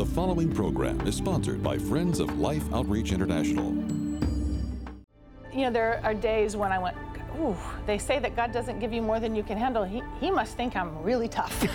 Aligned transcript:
The 0.00 0.06
following 0.06 0.50
program 0.50 1.06
is 1.06 1.14
sponsored 1.14 1.62
by 1.62 1.76
Friends 1.76 2.20
of 2.20 2.38
Life 2.38 2.64
Outreach 2.72 3.12
International. 3.12 3.66
You 5.52 5.64
know, 5.66 5.70
there 5.70 6.00
are 6.02 6.14
days 6.14 6.56
when 6.56 6.72
I 6.72 6.78
went, 6.78 6.96
ooh, 7.38 7.54
they 7.84 7.98
say 7.98 8.18
that 8.18 8.34
God 8.34 8.50
doesn't 8.50 8.78
give 8.78 8.94
you 8.94 9.02
more 9.02 9.20
than 9.20 9.34
you 9.34 9.42
can 9.42 9.58
handle. 9.58 9.84
He, 9.84 10.00
he 10.18 10.30
must 10.30 10.56
think 10.56 10.74
I'm 10.74 11.02
really 11.02 11.28
tough. 11.28 11.52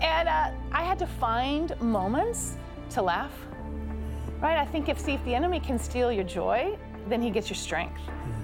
And 0.00 0.28
uh, 0.28 0.50
I 0.72 0.82
had 0.82 0.98
to 0.98 1.06
find 1.06 1.80
moments 1.80 2.56
to 2.90 3.00
laugh, 3.00 3.30
right? 4.40 4.58
I 4.58 4.64
think 4.64 4.88
if, 4.88 4.98
see, 4.98 5.12
if 5.12 5.24
the 5.24 5.36
enemy 5.36 5.60
can 5.60 5.78
steal 5.78 6.10
your 6.10 6.24
joy, 6.24 6.76
then 7.08 7.22
he 7.22 7.30
gets 7.30 7.48
your 7.48 7.56
strength. 7.56 8.00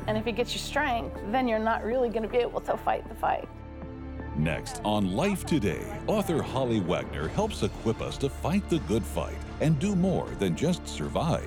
And 0.07 0.17
if 0.17 0.25
he 0.25 0.31
gets 0.31 0.55
your 0.55 0.63
strength, 0.63 1.19
then 1.33 1.49
you're 1.49 1.59
not 1.59 1.83
really 1.83 2.11
going 2.11 2.23
to 2.23 2.29
be 2.29 2.39
able 2.39 2.61
to 2.61 2.77
fight 2.77 3.09
the 3.09 3.15
fight. 3.17 3.49
Next 4.41 4.81
on 4.87 5.13
Life 5.15 5.45
Today, 5.45 5.85
author 6.07 6.41
Holly 6.41 6.81
Wagner 6.81 7.29
helps 7.29 7.63
equip 7.63 8.01
us 8.01 8.17
to 8.17 8.31
fight 8.31 8.67
the 8.71 8.79
good 8.81 9.05
fight 9.05 9.37
and 9.61 9.79
do 9.79 9.95
more 9.95 10.31
than 10.39 10.57
just 10.57 10.89
survive. 10.89 11.45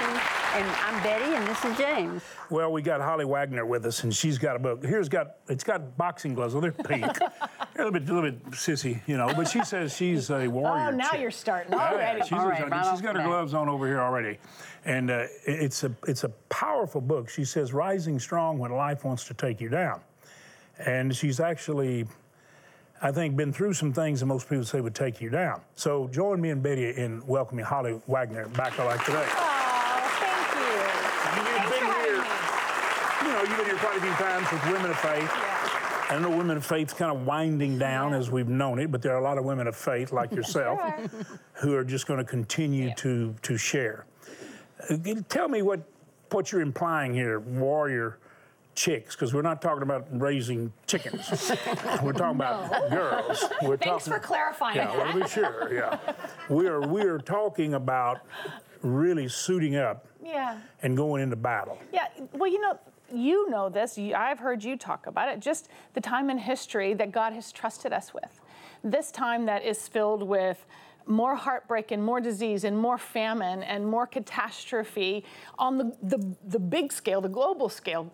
Watching. 0.00 0.20
And 0.52 0.66
I'm 0.68 1.02
Betty, 1.04 1.36
and 1.36 1.46
this 1.46 1.64
is 1.64 1.76
James. 1.78 2.22
Well, 2.50 2.72
we 2.72 2.82
got 2.82 3.00
Holly 3.00 3.24
Wagner 3.24 3.64
with 3.64 3.86
us, 3.86 4.02
and 4.02 4.12
she's 4.14 4.36
got 4.36 4.56
a 4.56 4.58
book. 4.58 4.84
Here's 4.84 5.08
got 5.08 5.36
it's 5.48 5.62
got 5.62 5.96
boxing 5.96 6.34
gloves. 6.34 6.56
Oh, 6.56 6.60
they're 6.60 6.72
pink. 6.72 7.06
they're 7.74 7.86
a 7.86 7.90
little 7.90 7.92
bit, 7.92 8.08
a 8.08 8.12
little 8.12 8.30
bit 8.30 8.50
sissy, 8.50 9.00
you 9.06 9.16
know. 9.16 9.32
But 9.36 9.46
she 9.48 9.62
says 9.64 9.94
she's 9.94 10.28
a 10.30 10.48
warrior. 10.48 10.88
Oh, 10.88 10.90
now 10.90 11.10
chick. 11.10 11.20
you're 11.20 11.30
starting 11.30 11.72
Yeah, 11.72 11.90
already. 11.92 12.22
she's, 12.22 12.32
All 12.32 12.48
right 12.48 12.86
she's 12.90 13.00
got 13.00 13.14
her 13.16 13.22
gloves 13.22 13.54
on 13.54 13.68
over 13.68 13.86
here 13.86 14.00
already, 14.00 14.38
and 14.84 15.10
uh, 15.10 15.26
it's 15.46 15.84
a 15.84 15.92
it's 16.08 16.24
a 16.24 16.30
powerful 16.48 17.00
book. 17.00 17.28
She 17.28 17.44
says, 17.44 17.72
"Rising 17.72 18.18
strong 18.18 18.58
when 18.58 18.72
life 18.72 19.04
wants 19.04 19.24
to 19.26 19.34
take 19.34 19.60
you 19.60 19.68
down," 19.68 20.00
and 20.78 21.14
she's 21.14 21.38
actually. 21.40 22.06
I 23.02 23.10
think 23.12 23.34
been 23.34 23.50
through 23.50 23.72
some 23.72 23.94
things 23.94 24.20
that 24.20 24.26
most 24.26 24.46
people 24.46 24.62
say 24.62 24.82
would 24.82 24.94
take 24.94 25.22
you 25.22 25.30
down. 25.30 25.62
So 25.74 26.08
join 26.08 26.38
me 26.38 26.50
and 26.50 26.62
Betty 26.62 26.90
in 26.90 27.26
welcoming 27.26 27.64
Holly 27.64 27.98
Wagner 28.06 28.46
back 28.48 28.76
to 28.76 28.84
Life 28.84 29.02
Today. 29.06 29.24
Oh, 29.26 30.10
thank 30.20 30.54
you. 30.54 31.40
You've 31.40 31.48
Thanks 31.48 31.70
been 31.70 31.80
for 31.80 31.86
having 31.86 32.04
here, 32.04 32.20
me. 32.20 33.24
you 33.24 33.32
know, 33.32 33.40
you've 33.40 33.56
been 33.56 33.64
here 33.64 33.76
quite 33.76 33.96
a 33.96 34.00
few 34.02 34.09
times 34.20 34.50
with 34.52 34.64
Women 34.66 34.90
of 34.90 34.98
Faith. 34.98 35.22
Yeah. 35.22 35.56
I 36.10 36.18
know 36.18 36.28
women 36.30 36.56
of 36.56 36.66
faith's 36.66 36.92
kind 36.92 37.12
of 37.16 37.24
winding 37.24 37.78
down 37.78 38.12
as 38.14 38.32
we've 38.32 38.48
known 38.48 38.80
it, 38.80 38.90
but 38.90 39.00
there 39.00 39.14
are 39.14 39.18
a 39.20 39.22
lot 39.22 39.38
of 39.38 39.44
women 39.44 39.68
of 39.68 39.76
faith 39.76 40.12
like 40.12 40.32
yourself 40.38 40.80
who 41.54 41.74
are 41.76 41.84
just 41.84 42.06
going 42.08 42.18
to 42.18 42.24
continue 42.24 42.92
to 42.96 43.32
to 43.42 43.56
share. 43.56 44.06
Uh, 44.90 44.96
Tell 45.28 45.48
me 45.48 45.62
what 45.62 45.80
what 46.32 46.50
you're 46.50 46.62
implying 46.62 47.14
here, 47.14 47.38
warrior 47.40 48.18
chicks, 48.74 49.14
because 49.14 49.32
we're 49.32 49.42
not 49.42 49.62
talking 49.62 49.82
about 49.82 50.06
raising 50.10 50.72
chickens. 50.88 51.30
we're 52.02 52.12
talking 52.12 52.36
about 52.36 52.90
girls. 52.90 53.44
We're 53.62 53.76
Thanks 53.76 54.06
talking, 54.06 54.12
for 54.12 54.18
clarifying 54.18 54.76
Yeah, 54.76 54.86
that. 54.88 54.96
well, 54.98 55.12
to 55.12 55.20
be 55.20 55.28
sure. 55.28 55.72
Yeah, 55.72 55.98
we 56.48 56.66
are 56.66 56.80
we 56.80 57.02
are 57.02 57.18
talking 57.18 57.74
about 57.74 58.22
really 58.82 59.28
suiting 59.28 59.76
up 59.76 60.06
Yeah. 60.24 60.58
and 60.82 60.96
going 60.96 61.22
into 61.22 61.36
battle. 61.36 61.78
Yeah, 61.92 62.08
well, 62.32 62.50
you 62.50 62.60
know, 62.60 62.78
you 63.12 63.48
know 63.50 63.68
this. 63.68 63.98
I've 63.98 64.38
heard 64.38 64.62
you 64.62 64.76
talk 64.76 65.06
about 65.06 65.28
it. 65.28 65.40
Just 65.40 65.68
the 65.94 66.00
time 66.00 66.30
in 66.30 66.38
history 66.38 66.94
that 66.94 67.12
God 67.12 67.32
has 67.32 67.52
trusted 67.52 67.92
us 67.92 68.12
with. 68.14 68.40
This 68.82 69.10
time 69.10 69.46
that 69.46 69.64
is 69.64 69.88
filled 69.88 70.22
with 70.22 70.64
more 71.06 71.34
heartbreak 71.34 71.90
and 71.90 72.02
more 72.02 72.20
disease 72.20 72.64
and 72.64 72.76
more 72.78 72.98
famine 72.98 73.62
and 73.62 73.86
more 73.86 74.06
catastrophe 74.06 75.24
on 75.58 75.78
the, 75.78 75.96
the, 76.02 76.36
the 76.48 76.58
big 76.58 76.92
scale, 76.92 77.20
the 77.20 77.28
global 77.28 77.68
scale. 77.68 78.12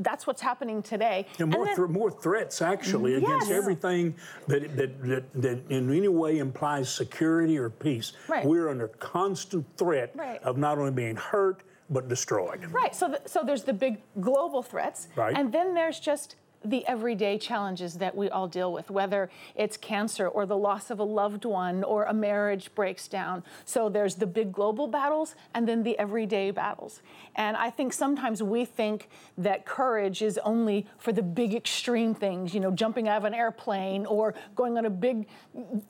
That's 0.00 0.26
what's 0.28 0.40
happening 0.40 0.80
today. 0.82 1.26
And 1.40 1.50
more, 1.50 1.66
then- 1.66 1.74
thr- 1.76 1.86
more 1.86 2.10
threats 2.10 2.62
actually 2.62 3.12
mm, 3.12 3.18
against 3.18 3.50
everything 3.50 4.14
that, 4.46 4.76
that, 4.76 5.02
that, 5.02 5.42
that 5.42 5.60
in 5.68 5.92
any 5.94 6.08
way 6.08 6.38
implies 6.38 6.88
security 6.88 7.58
or 7.58 7.68
peace. 7.68 8.12
Right. 8.28 8.46
We're 8.46 8.68
under 8.70 8.88
constant 8.88 9.66
threat 9.76 10.12
Right. 10.14 10.40
of 10.44 10.56
not 10.56 10.78
only 10.78 10.92
being 10.92 11.16
hurt 11.16 11.62
but 11.90 12.08
destroyed. 12.08 12.64
Right. 12.70 12.94
So, 12.94 13.16
so 13.26 13.42
there's 13.44 13.64
the 13.64 13.72
big 13.72 14.02
global 14.20 14.62
threats, 14.62 15.08
Right. 15.16 15.36
and 15.36 15.52
then 15.52 15.74
there's 15.74 16.00
just 16.00 16.36
the 16.64 16.86
everyday 16.86 17.38
challenges 17.38 17.94
that 17.94 18.16
we 18.16 18.28
all 18.28 18.48
deal 18.48 18.72
with, 18.72 18.90
whether 18.90 19.30
it's 19.54 19.76
cancer 19.76 20.26
or 20.28 20.44
the 20.46 20.56
loss 20.56 20.90
of 20.90 20.98
a 20.98 21.04
loved 21.04 21.44
one 21.44 21.84
or 21.84 22.04
a 22.04 22.14
marriage 22.14 22.74
breaks 22.74 23.08
down. 23.08 23.44
So 23.64 23.88
there's 23.88 24.16
the 24.16 24.26
big 24.26 24.52
global 24.52 24.88
battles 24.88 25.34
and 25.54 25.68
then 25.68 25.82
the 25.82 25.98
everyday 25.98 26.50
battles. 26.50 27.00
And 27.36 27.56
I 27.56 27.70
think 27.70 27.92
sometimes 27.92 28.42
we 28.42 28.64
think 28.64 29.08
that 29.36 29.66
courage 29.66 30.22
is 30.22 30.38
only 30.38 30.86
for 30.98 31.12
the 31.12 31.22
big 31.22 31.54
extreme 31.54 32.14
things, 32.14 32.52
you 32.52 32.60
know, 32.60 32.70
jumping 32.70 33.08
out 33.08 33.18
of 33.18 33.24
an 33.24 33.34
airplane 33.34 34.04
or 34.06 34.34
going 34.56 34.76
on 34.78 34.86
a 34.86 34.90
big 34.90 35.28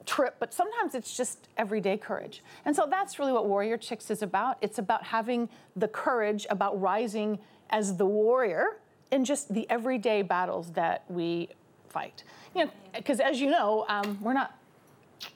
trip, 0.04 0.36
but 0.38 0.52
sometimes 0.52 0.94
it's 0.94 1.16
just 1.16 1.48
everyday 1.56 1.96
courage. 1.96 2.42
And 2.64 2.76
so 2.76 2.86
that's 2.88 3.18
really 3.18 3.32
what 3.32 3.46
Warrior 3.46 3.78
Chicks 3.78 4.10
is 4.10 4.22
about. 4.22 4.58
It's 4.60 4.78
about 4.78 5.04
having 5.04 5.48
the 5.76 5.88
courage, 5.88 6.46
about 6.50 6.80
rising 6.80 7.38
as 7.70 7.96
the 7.96 8.06
warrior 8.06 8.78
in 9.10 9.24
just 9.24 9.52
the 9.52 9.68
everyday 9.70 10.22
battles 10.22 10.72
that 10.72 11.04
we 11.08 11.48
fight. 11.88 12.24
You 12.54 12.66
know, 12.66 12.70
because 12.94 13.20
as 13.20 13.40
you 13.40 13.50
know, 13.50 13.84
um, 13.88 14.18
we're 14.22 14.34
not 14.34 14.54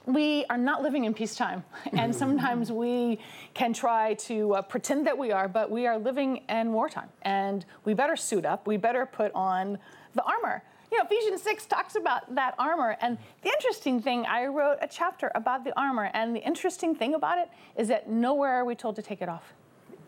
we 0.07 0.45
are 0.49 0.59
not 0.59 0.83
living 0.83 1.05
in 1.05 1.15
peacetime. 1.15 1.65
And 1.93 2.15
sometimes 2.15 2.71
we 2.71 3.19
can 3.55 3.73
try 3.73 4.15
to 4.15 4.55
uh, 4.55 4.63
pretend 4.63 5.07
that 5.07 5.17
we 5.19 5.33
are, 5.33 5.49
but 5.49 5.71
we 5.71 5.87
are 5.87 5.99
living 5.99 6.43
in 6.49 6.73
wartime. 6.73 7.09
And 7.23 7.65
we 7.85 7.95
better 7.95 8.17
suit 8.17 8.45
up, 8.45 8.67
we 8.67 8.77
better 8.77 9.07
put 9.07 9.33
on 9.35 9.79
the 10.15 10.23
armor. 10.23 10.63
You 10.91 10.99
know, 10.99 11.05
Ephesians 11.05 11.43
6 11.43 11.67
talks 11.67 11.97
about 11.97 12.35
that 12.35 12.55
armor. 12.59 12.97
And 13.01 13.17
the 13.43 13.49
interesting 13.49 14.01
thing, 14.01 14.27
I 14.27 14.47
wrote 14.47 14.79
a 14.83 14.87
chapter 14.87 15.33
about 15.35 15.65
the 15.65 15.79
armor. 15.79 16.11
And 16.13 16.37
the 16.37 16.41
interesting 16.41 16.95
thing 16.95 17.15
about 17.15 17.39
it 17.39 17.49
is 17.77 17.89
that 17.89 18.09
nowhere 18.09 18.53
are 18.53 18.65
we 18.65 18.75
told 18.75 18.97
to 18.97 19.03
take 19.03 19.23
it 19.23 19.29
off. 19.29 19.55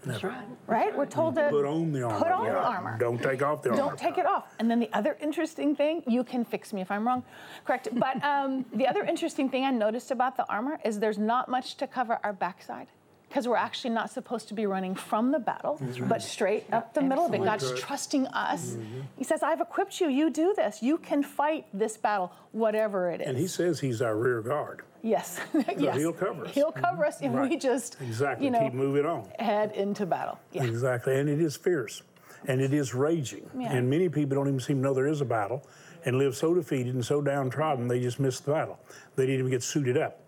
That's 0.05 0.23
right. 0.25 0.47
Right? 0.67 0.97
We're 0.97 1.07
told 1.07 1.35
to 1.37 1.49
Put 1.49 1.65
on 1.65 1.93
the 1.93 2.03
armor. 2.03 2.19
Put 2.19 2.33
on 2.33 2.47
yeah. 2.47 2.53
the 2.53 2.59
armor. 2.59 2.99
Don't 2.99 3.23
take 3.23 3.43
off 3.43 3.63
the 3.63 3.71
armor. 3.71 3.83
Don't 3.83 3.99
take 3.99 4.19
it 4.19 4.27
off. 4.27 4.55
And 4.59 4.71
then 4.71 4.81
the 4.81 4.91
other 4.93 5.17
interesting 5.21 5.75
thing, 5.75 6.03
you 6.07 6.25
can 6.25 6.45
fix 6.45 6.73
me 6.73 6.81
if 6.81 6.91
I'm 6.91 7.07
wrong, 7.07 7.23
correct? 7.65 7.89
But 7.93 8.23
um, 8.25 8.65
the 8.75 8.87
other 8.87 9.05
interesting 9.05 9.49
thing 9.49 9.65
I 9.65 9.71
noticed 9.71 10.11
about 10.11 10.37
the 10.37 10.49
armor 10.49 10.79
is 10.85 10.99
there's 10.99 11.19
not 11.19 11.49
much 11.49 11.77
to 11.77 11.87
cover 11.87 12.19
our 12.23 12.33
backside. 12.33 12.89
Because 13.35 13.49
we're 13.49 13.57
actually 13.57 13.91
not 13.91 14.13
supposed 14.13 14.47
to 14.47 14.55
be 14.55 14.65
running 14.65 14.95
from 14.95 15.33
the 15.33 15.41
battle, 15.41 15.83
but 16.09 16.23
straight 16.23 16.73
up 16.73 16.95
the 16.95 17.03
middle 17.03 17.27
of 17.27 17.35
it. 17.35 17.43
God's 17.43 17.73
trusting 17.81 18.29
us. 18.29 18.75
Mm-hmm. 18.75 19.01
He 19.17 19.25
says, 19.25 19.43
I've 19.43 19.61
equipped 19.61 20.01
you. 20.01 20.09
You 20.09 20.31
do 20.31 20.55
this. 20.57 20.85
You 20.85 20.99
can 20.99 21.25
fight 21.25 21.67
this 21.75 21.97
battle, 21.97 22.31
whatever 22.53 23.11
it 23.11 23.21
is. 23.23 23.27
And 23.27 23.37
he 23.37 23.49
says 23.49 23.81
he's 23.81 24.01
our 24.01 24.17
rear 24.17 24.41
guard. 24.41 24.83
yes. 25.03 25.41
yes. 25.77 25.97
he'll 25.97 26.13
cover 26.13 26.45
us. 26.45 26.55
He'll 26.55 26.71
cover 26.71 27.05
us 27.05 27.21
if 27.21 27.33
we 27.33 27.57
just, 27.57 27.97
Exactly. 28.01 28.45
you 28.47 28.53
know, 28.53 28.61
Keep 28.61 28.75
moving 28.75 29.05
on. 29.05 29.29
head 29.41 29.73
into 29.73 30.07
battle. 30.07 30.39
Yeah. 30.53 30.63
Exactly. 30.63 31.19
And 31.19 31.29
it 31.29 31.41
is 31.41 31.57
fierce. 31.57 32.03
And 32.47 32.61
it 32.61 32.73
is 32.73 32.95
raging. 32.95 33.51
Yeah. 33.59 33.73
And 33.73 33.91
many 33.91 34.09
people 34.09 34.37
don't 34.37 34.47
even 34.47 34.61
seem 34.61 34.77
to 34.77 34.83
know 34.83 34.95
there 34.95 35.09
is 35.09 35.21
a 35.21 35.25
battle 35.25 35.67
and 36.05 36.19
live 36.19 36.37
so 36.37 36.55
defeated 36.55 36.95
and 36.95 37.05
so 37.05 37.21
downtrodden 37.21 37.89
they 37.89 37.99
just 37.99 38.21
miss 38.21 38.39
the 38.39 38.53
battle. 38.53 38.79
They 39.17 39.27
didn't 39.27 39.41
even 39.41 39.51
get 39.51 39.65
suited 39.65 39.97
up. 39.97 40.21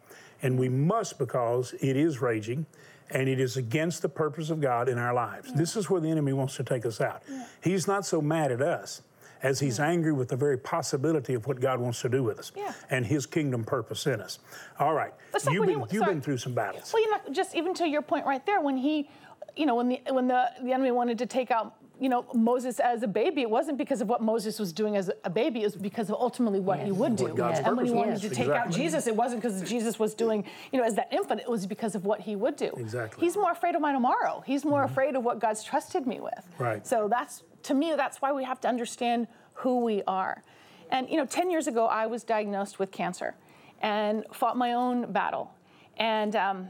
And 0.43 0.59
we 0.59 0.69
must 0.69 1.19
because 1.21 1.73
it 1.81 1.97
is 1.97 2.21
raging 2.21 2.67
and 3.11 3.29
it 3.29 3.39
is 3.41 3.57
against 3.57 4.03
the 4.03 4.09
purpose 4.09 4.51
of 4.51 4.61
God 4.61 4.89
in 4.89 4.99
our 4.99 5.15
lives. 5.15 5.53
This 5.55 5.77
is 5.77 5.89
where 5.89 6.01
the 6.01 6.11
enemy 6.11 6.33
wants 6.33 6.57
to 6.57 6.65
take 6.65 6.85
us 6.87 7.01
out. 7.01 7.23
He's 7.63 7.87
not 7.87 8.05
so 8.05 8.21
mad 8.21 8.51
at 8.53 8.61
us 8.63 9.03
as 9.43 9.61
he's 9.61 9.79
angry 9.79 10.13
with 10.13 10.29
the 10.29 10.37
very 10.37 10.57
possibility 10.59 11.35
of 11.35 11.47
what 11.47 11.61
God 11.61 11.79
wants 11.79 12.01
to 12.03 12.09
do 12.09 12.23
with 12.23 12.39
us 12.39 12.53
Yeah. 12.57 12.73
and 12.91 13.05
his 13.07 13.27
kingdom 13.27 13.65
purpose 13.65 14.07
in 14.07 14.21
us. 14.21 14.39
All 14.81 14.95
right. 14.95 15.13
You've 15.51 15.67
been, 15.67 15.79
you- 15.81 15.87
you've 15.91 16.07
been 16.07 16.21
through 16.23 16.39
some 16.39 16.55
battles. 16.55 16.91
Well, 16.93 17.03
you 17.03 17.11
know, 17.11 17.19
just 17.33 17.55
even 17.55 17.75
to 17.75 17.87
your 17.87 18.03
point 18.03 18.27
right 18.27 18.45
there, 18.47 18.61
when 18.61 18.77
he, 18.77 19.09
you 19.55 19.67
know, 19.67 19.75
when 19.77 19.89
the 19.89 20.01
when 20.11 20.27
the, 20.27 20.51
the 20.63 20.73
enemy 20.73 20.91
wanted 20.91 21.19
to 21.19 21.27
take 21.27 21.51
out, 21.51 21.75
you 21.99 22.09
know, 22.09 22.27
Moses 22.35 22.79
as 22.79 23.03
a 23.03 23.09
baby, 23.09 23.43
it 23.43 23.51
wasn't 23.51 23.79
because 23.79 24.01
of 24.01 24.09
what 24.09 24.23
Moses 24.23 24.59
was 24.59 24.73
doing 24.73 24.97
as 24.97 25.11
a 25.25 25.31
baby. 25.31 25.63
It 25.63 25.65
was 25.65 25.77
because 25.77 26.11
of 26.11 26.17
ultimately 26.17 26.61
what 26.61 26.81
he 26.81 26.93
would 26.93 27.17
do. 27.17 27.29
God's 27.29 27.61
and 27.61 27.77
when 27.77 27.87
he 27.87 27.93
wanted 27.93 28.13
was. 28.13 28.23
to 28.23 28.31
take 28.31 28.49
out 28.49 28.71
Jesus, 28.71 29.07
it 29.07 29.17
wasn't 29.17 29.43
because 29.43 29.63
Jesus 29.63 29.99
was 29.99 30.15
doing, 30.15 30.45
you 30.73 30.79
know, 30.79 30.85
as 30.85 30.95
that 30.97 31.11
infant. 31.11 31.41
It 31.41 31.49
was 31.49 31.67
because 31.67 31.95
of 31.95 32.05
what 32.05 32.21
he 32.21 32.37
would 32.37 32.57
do. 32.57 32.71
Exactly. 32.77 33.25
He's 33.25 33.37
more 33.37 33.51
afraid 33.51 33.75
of 33.75 33.81
my 33.81 33.93
tomorrow. 33.93 34.43
He's 34.47 34.65
more 34.65 34.85
afraid 34.85 35.17
of 35.17 35.25
what 35.25 35.39
God's 35.39 35.65
trusted 35.65 36.07
me 36.07 36.21
with. 36.21 36.47
Right. 36.59 36.87
So 36.87 37.09
that's 37.09 37.43
to 37.65 37.75
me, 37.75 37.95
that's 37.97 38.21
why 38.21 38.33
we 38.33 38.45
have 38.45 38.61
to 38.61 38.69
understand 38.69 39.27
who 39.55 39.81
we 39.81 40.03
are. 40.07 40.43
And 40.91 41.09
you 41.09 41.17
know, 41.17 41.27
10 41.27 41.51
years 41.51 41.67
ago, 41.67 41.87
I 41.87 42.07
was 42.07 42.25
diagnosed 42.25 42.79
with 42.79 42.93
cancer 42.93 43.35
and 43.81 44.25
fought 44.33 44.57
my 44.57 44.75
own 44.75 45.13
battle. 45.13 45.53
And 45.97 46.37
um, 46.37 46.69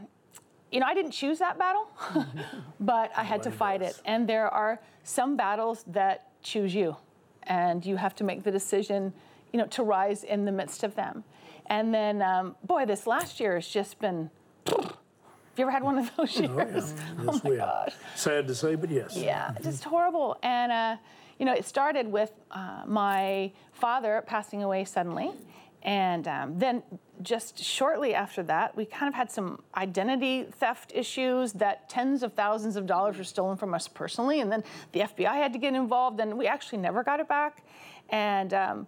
you 0.77 0.81
know, 0.81 0.87
I 0.87 0.93
didn't 0.93 1.13
choose 1.13 1.39
that 1.39 1.59
battle, 1.59 1.89
but 2.81 3.11
I 3.17 3.25
had 3.25 3.43
to 3.45 3.51
fight 3.51 3.81
it. 3.81 3.99
And 4.05 4.29
there 4.29 4.47
are 4.51 4.79
some 5.05 5.35
battles 5.35 5.83
that 5.87 6.29
choose 6.43 6.75
you, 6.75 6.99
and 7.45 7.85
you 7.87 7.97
have 7.97 8.15
to 8.17 8.25
make 8.25 8.43
the 8.43 8.51
decision, 8.51 9.15
you 9.55 9.59
know, 9.59 9.65
to 9.69 9.83
rise 9.83 10.23
in 10.23 10.45
the 10.45 10.53
midst 10.53 10.85
of 10.85 10.95
them. 10.95 11.25
And 11.65 11.95
then, 11.95 12.21
um, 12.21 12.57
boy, 12.63 12.85
this 12.85 13.07
last 13.07 13.41
year 13.41 13.55
has 13.55 13.67
just 13.67 13.99
been. 14.01 14.29
Have 14.67 15.57
you 15.57 15.63
ever 15.65 15.71
had 15.71 15.83
one 15.83 15.97
of 15.97 16.15
those 16.19 16.39
years? 16.39 16.51
Oh, 16.53 16.59
yeah. 16.59 16.75
Yes, 16.75 16.95
oh 17.27 17.41
my 17.43 17.51
we 17.51 17.57
have. 17.57 17.95
Sad 18.15 18.47
to 18.49 18.55
say, 18.55 18.75
but 18.75 18.91
yes. 18.91 19.17
Yeah, 19.17 19.53
just 19.63 19.83
horrible. 19.83 20.37
And, 20.43 20.71
uh, 20.71 20.97
you 21.39 21.47
know, 21.47 21.55
it 21.55 21.65
started 21.65 22.07
with 22.07 22.33
uh, 22.51 22.83
my 22.87 23.51
father 23.73 24.23
passing 24.27 24.63
away 24.63 24.85
suddenly. 24.85 25.31
And 25.83 26.27
um, 26.27 26.59
then 26.59 26.83
just 27.23 27.63
shortly 27.63 28.15
after 28.15 28.43
that, 28.45 28.77
we 28.77 28.85
kind 28.85 29.09
of 29.09 29.15
had 29.15 29.31
some 29.31 29.63
identity 29.77 30.45
theft 30.45 30.93
issues 30.95 31.53
that 31.55 31.89
tens 31.89 32.23
of 32.23 32.33
thousands 32.35 32.77
of 32.77 32.87
dollars 32.87 33.19
were 33.19 33.25
stolen 33.25 33.57
from 33.57 33.73
us 33.73 33.89
personally. 33.89 34.41
And 34.41 34.51
then 34.51 34.65
the 34.93 35.01
FBI 35.01 35.35
had 35.35 35.53
to 35.53 35.59
get 35.59 35.75
involved, 35.75 36.21
and 36.21 36.37
we 36.37 36.47
actually 36.47 36.79
never 36.79 37.03
got 37.03 37.21
it 37.21 37.29
back. 37.29 37.65
And, 38.11 38.53
um, 38.53 38.87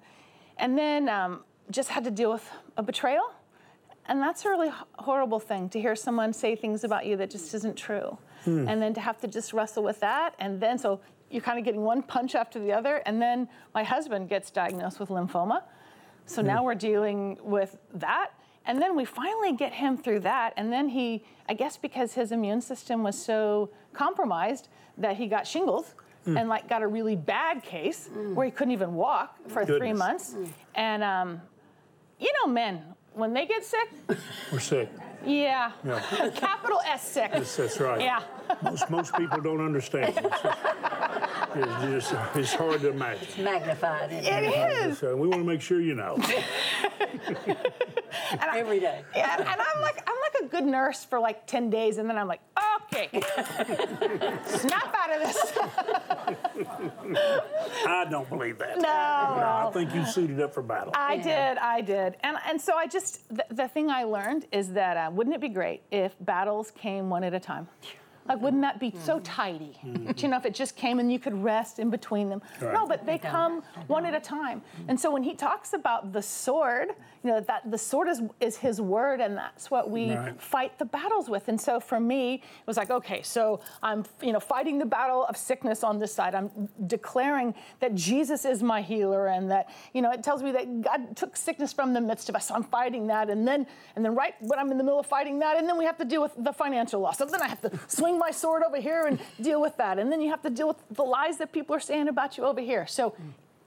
and 0.56 0.76
then 0.76 1.08
um, 1.08 1.44
just 1.70 1.88
had 1.88 2.04
to 2.04 2.10
deal 2.10 2.32
with 2.32 2.50
a 2.76 2.82
betrayal. 2.82 3.32
And 4.06 4.20
that's 4.22 4.44
a 4.44 4.48
really 4.48 4.70
horrible 4.98 5.38
thing 5.38 5.68
to 5.70 5.80
hear 5.80 5.94
someone 5.94 6.32
say 6.32 6.56
things 6.56 6.82
about 6.82 7.04
you 7.06 7.16
that 7.16 7.30
just 7.30 7.54
isn't 7.54 7.76
true. 7.76 8.16
And 8.68 8.80
then 8.80 8.94
to 8.94 9.00
have 9.00 9.18
to 9.20 9.28
just 9.28 9.52
wrestle 9.52 9.82
with 9.82 10.00
that. 10.00 10.34
And 10.38 10.58
then, 10.60 10.78
so 10.78 11.00
you're 11.30 11.42
kind 11.42 11.58
of 11.58 11.64
getting 11.64 11.82
one 11.82 12.02
punch 12.02 12.34
after 12.34 12.58
the 12.58 12.72
other. 12.72 13.02
And 13.04 13.20
then 13.20 13.48
my 13.74 13.82
husband 13.82 14.30
gets 14.30 14.50
diagnosed 14.50 14.98
with 14.98 15.10
lymphoma. 15.10 15.62
So 16.28 16.42
hmm. 16.42 16.48
now 16.48 16.62
we're 16.62 16.74
dealing 16.74 17.38
with 17.42 17.76
that. 17.94 18.30
And 18.66 18.80
then 18.80 18.94
we 18.94 19.04
finally 19.06 19.52
get 19.52 19.72
him 19.72 19.96
through 19.96 20.20
that. 20.20 20.52
And 20.56 20.70
then 20.70 20.88
he, 20.88 21.24
I 21.48 21.54
guess 21.54 21.76
because 21.76 22.12
his 22.12 22.32
immune 22.32 22.60
system 22.60 23.02
was 23.02 23.20
so 23.20 23.70
compromised 23.94 24.68
that 24.98 25.16
he 25.16 25.26
got 25.26 25.46
shingles 25.46 25.94
hmm. 26.24 26.36
and 26.36 26.48
like 26.48 26.68
got 26.68 26.82
a 26.82 26.86
really 26.86 27.16
bad 27.16 27.62
case 27.62 28.08
hmm. 28.12 28.34
where 28.34 28.44
he 28.44 28.52
couldn't 28.52 28.72
even 28.72 28.94
walk 28.94 29.36
for 29.48 29.64
three 29.64 29.78
Goodness. 29.78 29.98
months. 29.98 30.36
And, 30.74 31.02
um, 31.02 31.40
you 32.20 32.30
know, 32.40 32.52
men, 32.52 32.82
when 33.18 33.32
they 33.34 33.46
get 33.46 33.64
sick, 33.64 33.88
We're 34.52 34.60
sick. 34.60 34.88
yeah, 35.26 35.72
Yeah. 35.84 36.30
capital 36.36 36.80
S 36.86 37.06
sick. 37.08 37.32
That's, 37.32 37.56
that's 37.56 37.80
right. 37.80 38.00
Yeah. 38.00 38.22
Most, 38.62 38.88
most 38.90 39.14
people 39.16 39.40
don't 39.40 39.60
understand. 39.60 40.14
It's, 40.16 40.24
just, 40.42 41.84
it's, 41.84 42.10
just- 42.10 42.36
it's 42.36 42.54
hard 42.54 42.80
to 42.82 42.90
imagine. 42.90 43.22
It's 43.24 43.38
magnified 43.38 44.12
It 44.12 44.24
it? 44.24 44.86
is. 44.90 44.98
So 44.98 45.16
we 45.16 45.26
want 45.28 45.40
to 45.42 45.46
make 45.46 45.60
sure 45.60 45.80
you 45.80 45.94
know. 45.94 46.16
every 48.54 48.80
day. 48.80 49.02
Yeah, 49.14 49.36
and 49.38 49.48
I'm 49.60 49.82
like, 49.82 49.98
I'm 50.08 50.16
like 50.20 50.36
a 50.42 50.46
good 50.46 50.64
nurse 50.64 51.04
for 51.04 51.18
like 51.18 51.46
10 51.46 51.70
days, 51.70 51.98
and 51.98 52.08
then 52.08 52.16
I'm 52.18 52.28
like, 52.28 52.40
oh, 52.56 52.67
okay, 52.92 53.08
snap 54.46 54.94
out 54.94 55.10
of 55.14 55.20
this. 55.26 55.52
I 57.86 58.06
don't 58.10 58.28
believe 58.28 58.58
that. 58.58 58.76
No. 58.76 58.82
No, 58.82 58.88
I 58.88 59.70
think 59.72 59.94
you 59.94 60.04
suited 60.06 60.40
up 60.40 60.52
for 60.54 60.62
battle. 60.62 60.92
I 60.96 61.14
Yeah. 61.14 61.54
did, 61.54 61.58
I 61.58 61.80
did. 61.80 62.16
And, 62.22 62.36
and 62.46 62.60
so 62.60 62.74
I 62.74 62.86
just, 62.86 63.28
the, 63.34 63.44
the 63.50 63.68
thing 63.68 63.90
I 63.90 64.04
learned 64.04 64.46
is 64.52 64.72
that 64.72 64.96
uh, 64.96 65.10
wouldn't 65.12 65.34
it 65.34 65.40
be 65.40 65.48
great 65.48 65.82
if 65.90 66.14
battles 66.20 66.70
came 66.72 67.10
one 67.10 67.24
at 67.24 67.34
a 67.34 67.40
time? 67.40 67.68
Like, 68.28 68.40
wouldn't 68.40 68.62
that 68.62 68.78
be 68.78 68.94
so 69.02 69.20
tidy? 69.20 69.78
You 70.16 70.28
know, 70.28 70.36
if 70.36 70.44
it 70.44 70.54
just 70.54 70.76
came 70.76 70.98
and 70.98 71.10
you 71.10 71.18
could 71.18 71.42
rest 71.42 71.78
in 71.78 71.90
between 71.90 72.28
them. 72.28 72.42
Right. 72.60 72.74
No, 72.74 72.86
but 72.86 73.06
they 73.06 73.18
come 73.18 73.62
one 73.86 74.04
at 74.04 74.14
a 74.14 74.20
time. 74.20 74.62
And 74.88 74.98
so 75.00 75.10
when 75.10 75.22
he 75.22 75.34
talks 75.34 75.72
about 75.72 76.12
the 76.12 76.22
sword, 76.22 76.88
you 77.24 77.30
know, 77.30 77.40
that 77.40 77.70
the 77.70 77.78
sword 77.78 78.08
is, 78.08 78.22
is 78.40 78.56
his 78.56 78.80
word, 78.80 79.20
and 79.20 79.36
that's 79.36 79.70
what 79.70 79.90
we 79.90 80.14
Right. 80.14 80.40
fight 80.40 80.78
the 80.78 80.84
battles 80.84 81.28
with. 81.28 81.48
And 81.48 81.60
so 81.60 81.80
for 81.80 81.98
me, 81.98 82.34
it 82.34 82.66
was 82.66 82.76
like, 82.76 82.90
okay, 82.90 83.22
so 83.22 83.60
I'm, 83.82 84.04
you 84.22 84.32
know, 84.32 84.40
fighting 84.40 84.78
the 84.78 84.86
battle 84.86 85.24
of 85.24 85.36
sickness 85.36 85.82
on 85.82 85.98
this 85.98 86.14
side. 86.14 86.34
I'm 86.34 86.68
declaring 86.86 87.54
that 87.80 87.94
Jesus 87.94 88.44
is 88.44 88.62
my 88.62 88.82
healer, 88.82 89.28
and 89.28 89.50
that, 89.50 89.68
you 89.94 90.02
know, 90.02 90.12
it 90.12 90.22
tells 90.22 90.42
me 90.42 90.52
that 90.52 90.82
God 90.82 91.16
took 91.16 91.36
sickness 91.36 91.72
from 91.72 91.92
the 91.92 92.00
midst 92.00 92.28
of 92.28 92.36
us. 92.36 92.48
So 92.48 92.54
I'm 92.54 92.62
fighting 92.62 93.06
that, 93.08 93.30
and 93.30 93.46
then, 93.46 93.66
and 93.96 94.04
then 94.04 94.14
right 94.14 94.34
when 94.40 94.58
I'm 94.58 94.70
in 94.70 94.78
the 94.78 94.84
middle 94.84 95.00
of 95.00 95.06
fighting 95.06 95.38
that, 95.40 95.56
and 95.56 95.68
then 95.68 95.76
we 95.76 95.84
have 95.84 95.98
to 95.98 96.04
deal 96.04 96.22
with 96.22 96.32
the 96.38 96.52
financial 96.52 97.00
loss. 97.00 97.18
So 97.18 97.24
then 97.24 97.42
I 97.42 97.48
have 97.48 97.60
to 97.62 97.70
swing 97.88 98.17
my 98.18 98.30
sword 98.30 98.62
over 98.62 98.80
here 98.80 99.06
and 99.06 99.18
deal 99.40 99.60
with 99.60 99.76
that, 99.78 99.98
and 99.98 100.10
then 100.12 100.20
you 100.20 100.30
have 100.30 100.42
to 100.42 100.50
deal 100.50 100.68
with 100.68 100.76
the 100.90 101.02
lies 101.04 101.38
that 101.38 101.52
people 101.52 101.74
are 101.74 101.80
saying 101.80 102.08
about 102.08 102.36
you 102.36 102.44
over 102.44 102.60
here. 102.60 102.86
So. 102.86 103.14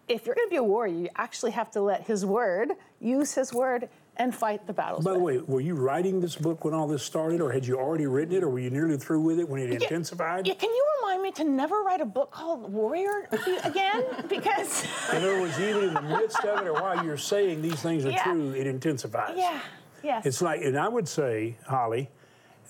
If 0.07 0.25
you're 0.25 0.35
going 0.35 0.47
to 0.47 0.49
be 0.49 0.57
a 0.57 0.63
warrior, 0.63 0.93
you 0.93 1.09
actually 1.15 1.51
have 1.51 1.71
to 1.71 1.79
let 1.79 2.01
His 2.05 2.25
word, 2.25 2.71
use 2.99 3.33
His 3.33 3.53
word, 3.53 3.87
and 4.17 4.35
fight 4.35 4.67
the 4.67 4.73
battles. 4.73 5.05
By 5.05 5.13
the 5.13 5.19
way, 5.19 5.37
were 5.37 5.61
you 5.61 5.75
writing 5.75 6.19
this 6.19 6.35
book 6.35 6.65
when 6.65 6.73
all 6.73 6.85
this 6.85 7.01
started, 7.01 7.39
or 7.39 7.49
had 7.49 7.65
you 7.65 7.77
already 7.77 8.07
written 8.07 8.35
it, 8.35 8.43
or 8.43 8.49
were 8.49 8.59
you 8.59 8.71
nearly 8.71 8.97
through 8.97 9.21
with 9.21 9.39
it 9.39 9.47
when 9.47 9.61
it 9.61 9.71
intensified? 9.71 10.47
Yeah, 10.47 10.55
can 10.55 10.69
you 10.69 10.85
remind 10.99 11.21
me 11.23 11.31
to 11.33 11.45
never 11.45 11.81
write 11.83 12.01
a 12.01 12.05
book 12.05 12.29
called 12.31 12.73
Warrior 12.73 13.29
again? 13.63 14.03
Because, 14.27 14.83
In 15.13 15.17
other 15.17 15.39
words, 15.39 15.57
either 15.57 15.83
in 15.87 15.93
the 15.93 16.01
midst 16.01 16.43
of 16.43 16.59
it 16.59 16.67
or 16.67 16.73
while 16.73 17.05
you're 17.05 17.15
saying 17.15 17.61
these 17.61 17.79
things 17.81 18.03
are 18.05 18.09
Yeah. 18.11 18.23
true, 18.23 18.51
it 18.51 18.67
intensifies. 18.67 19.37
yeah, 19.37 19.61
yes. 20.03 20.25
It's 20.25 20.41
like, 20.41 20.61
and 20.61 20.77
I 20.77 20.89
would 20.89 21.07
say, 21.07 21.55
Holly, 21.67 22.09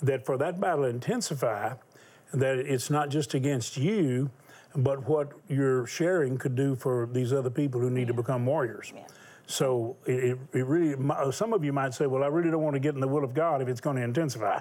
that 0.02 0.26
for 0.26 0.38
that 0.38 0.60
battle 0.60 0.84
to 0.84 0.90
intensify, 0.90 1.74
that 2.34 2.58
it's 2.60 2.90
not 2.90 3.10
just 3.10 3.34
against 3.34 3.78
you, 3.78 4.30
but 4.76 5.08
what 5.08 5.32
you're 5.48 5.86
sharing 5.86 6.38
could 6.38 6.56
do 6.56 6.76
for 6.76 7.10
these 7.12 7.34
other 7.34 7.50
people 7.50 7.82
who 7.82 7.90
need 7.90 8.08
to 8.08 8.14
become 8.14 8.46
warriors. 8.46 8.92
Yeah. 8.96 9.04
So 9.48 9.98
it, 10.06 10.38
it, 10.54 10.66
really, 10.66 10.96
some 11.32 11.52
of 11.52 11.64
you 11.64 11.74
might 11.74 11.94
say, 11.94 12.08
well, 12.08 12.24
I 12.24 12.28
really 12.28 12.50
don't 12.50 12.64
want 12.64 12.76
to 12.76 12.80
get 12.80 12.96
in 12.96 13.02
the 13.02 13.08
will 13.08 13.24
of 13.24 13.34
God 13.34 13.62
if 13.62 13.68
it's 13.68 13.82
going 13.82 13.98
to 13.98 14.02
intensify. 14.02 14.60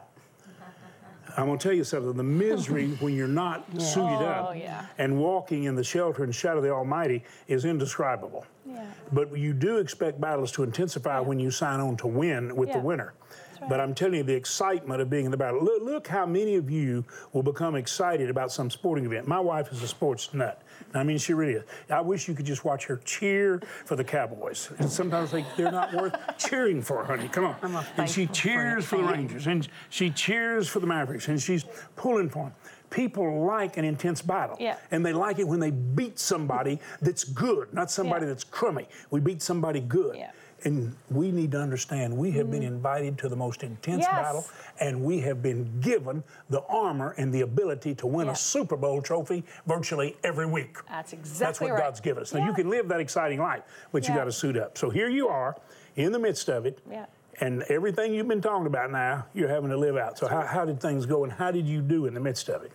I'm 1.37 1.47
going 1.47 1.59
to 1.59 1.63
tell 1.63 1.77
you 1.77 1.85
something. 1.85 2.13
The 2.15 2.25
misery 2.25 2.89
when 3.01 3.15
you're 3.15 3.29
not 3.29 3.65
suited 3.81 4.21
up 4.27 4.49
Oh, 4.51 4.53
yeah. 4.53 4.87
and 4.99 5.17
walking 5.21 5.65
in 5.65 5.77
the 5.77 5.85
shelter 5.85 6.25
and 6.25 6.35
shadow 6.35 6.57
of 6.57 6.65
the 6.65 6.71
Almighty 6.71 7.23
is 7.47 7.65
indescribable. 7.65 8.45
Yeah. 8.67 8.85
But 9.13 9.37
you 9.39 9.53
do 9.53 9.77
expect 9.77 10.21
battles 10.21 10.51
to 10.53 10.65
intensify 10.65 11.21
when 11.21 11.39
you 11.39 11.53
sign 11.53 11.79
on 11.79 11.97
to 11.99 12.09
win 12.09 12.57
with 12.57 12.73
the 12.73 12.81
winner. 12.81 13.15
Right. 13.61 13.69
But 13.71 13.81
I'm 13.81 13.95
telling 13.95 14.15
you, 14.15 14.23
the 14.23 14.35
excitement 14.35 15.01
of 15.01 15.11
being 15.11 15.25
in 15.25 15.31
the 15.31 15.37
battle. 15.37 15.63
Look, 15.63 15.83
look 15.83 16.07
how 16.09 16.27
many 16.27 16.57
of 16.57 16.71
you 16.71 17.05
will 17.33 17.43
become 17.43 17.75
excited 17.77 18.31
about 18.31 18.53
some 18.53 18.71
sporting 18.71 19.05
event. 19.07 19.27
My 19.29 19.41
wife 19.41 19.73
is 19.73 19.83
a 19.83 19.89
sports 19.89 20.33
nut. 20.35 20.63
I 20.95 21.03
mean, 21.03 21.19
she 21.19 21.35
really 21.35 21.55
is. 21.55 21.65
I 21.91 22.01
wish 22.01 22.27
you 22.29 22.35
could 22.35 22.47
just 22.47 22.65
watch 22.65 22.87
her 22.87 22.97
cheer 23.05 23.61
for 23.85 23.97
the 23.97 24.05
Cowboys. 24.05 24.71
And 24.79 24.91
sometimes 24.91 25.31
think 25.31 25.47
they're 25.57 25.71
not 25.71 25.93
worth 25.95 26.15
cheering 26.39 26.83
for, 26.83 27.05
honey. 27.05 27.29
Come 27.29 27.45
on. 27.45 27.85
And 27.97 28.09
she 28.09 28.27
cheers 28.27 28.85
for 28.85 28.97
the. 28.97 29.05
Rangers, 29.05 29.47
and 29.47 29.67
she 29.89 30.11
cheers 30.11 30.69
for 30.69 30.81
the 30.81 30.87
Mavericks, 30.87 31.29
and 31.29 31.41
she's 31.41 31.65
pulling 31.97 32.29
for 32.29 32.45
them. 32.45 32.55
People 32.91 33.45
like 33.47 33.77
an 33.77 33.85
intense 33.85 34.21
battle. 34.21 34.57
Yeah. 34.59 34.77
And 34.91 35.07
they 35.07 35.13
like 35.13 35.39
it 35.39 35.47
when 35.47 35.61
they 35.61 35.71
beat 35.71 36.19
somebody 36.19 36.81
that's 37.01 37.23
good, 37.23 37.73
not 37.73 37.89
somebody 37.91 38.25
Yeah. 38.25 38.31
that's 38.31 38.43
crummy. 38.45 38.89
We 39.11 39.21
beat 39.21 39.43
somebody 39.43 39.79
good. 39.81 40.17
Yeah. 40.17 40.31
And 40.65 40.95
we 41.11 41.31
need 41.31 41.53
to 41.53 41.59
understand 41.61 42.17
we 42.17 42.31
have 42.33 42.51
been 42.51 42.63
invited 42.63 43.17
to 43.19 43.29
the 43.29 43.37
most 43.37 43.63
intense 43.63 44.03
Yes. 44.03 44.11
battle, 44.11 44.47
and 44.79 45.03
we 45.03 45.21
have 45.21 45.43
been 45.43 45.81
given 45.81 46.23
the 46.51 46.63
armor 46.65 47.15
and 47.17 47.33
the 47.33 47.41
ability 47.41 47.95
to 47.97 48.07
win 48.07 48.27
Yeah. 48.27 48.33
a 48.33 48.37
Super 48.37 48.77
Bowl 48.77 49.01
trophy 49.01 49.45
virtually 49.67 50.17
every 50.23 50.47
week. 50.47 50.77
That's 50.89 51.13
exactly 51.13 51.45
right. 51.45 51.49
That's 51.49 51.61
what 51.61 51.71
right. 51.71 51.79
God's 51.83 52.01
given 52.01 52.23
us. 52.23 52.35
Now, 52.35 52.47
you 52.47 52.53
can 52.53 52.69
live 52.69 52.89
that 52.89 53.01
exciting 53.01 53.41
life, 53.41 53.63
but 53.93 54.07
you 54.07 54.15
got 54.15 54.25
to 54.25 54.33
suit 54.33 54.57
up. 54.57 54.77
So 54.77 54.91
here 54.91 55.09
you 55.09 55.29
are 55.29 55.57
in 55.97 56.13
the 56.13 56.19
midst 56.19 56.49
of 56.49 56.67
it. 56.67 56.79
Yeah. 56.91 57.07
And 57.41 57.63
everything 57.65 58.13
you've 58.13 58.29
been 58.29 58.43
talking 58.43 58.67
about 58.67 58.91
now, 58.91 59.25
you're 59.33 59.49
having 59.49 59.71
to 59.71 59.77
live 59.79 59.97
out. 59.97 60.19
So, 60.19 60.27
how, 60.29 60.43
how 60.43 60.65
did 60.67 60.79
things 60.79 61.07
go, 61.07 61.25
and 61.25 61.33
how 61.33 61.51
did 61.51 61.67
you 61.67 61.81
do 61.81 62.05
in 62.05 62.13
the 62.13 62.21
midst 62.21 62.51
of 62.51 62.63
it? 62.63 62.73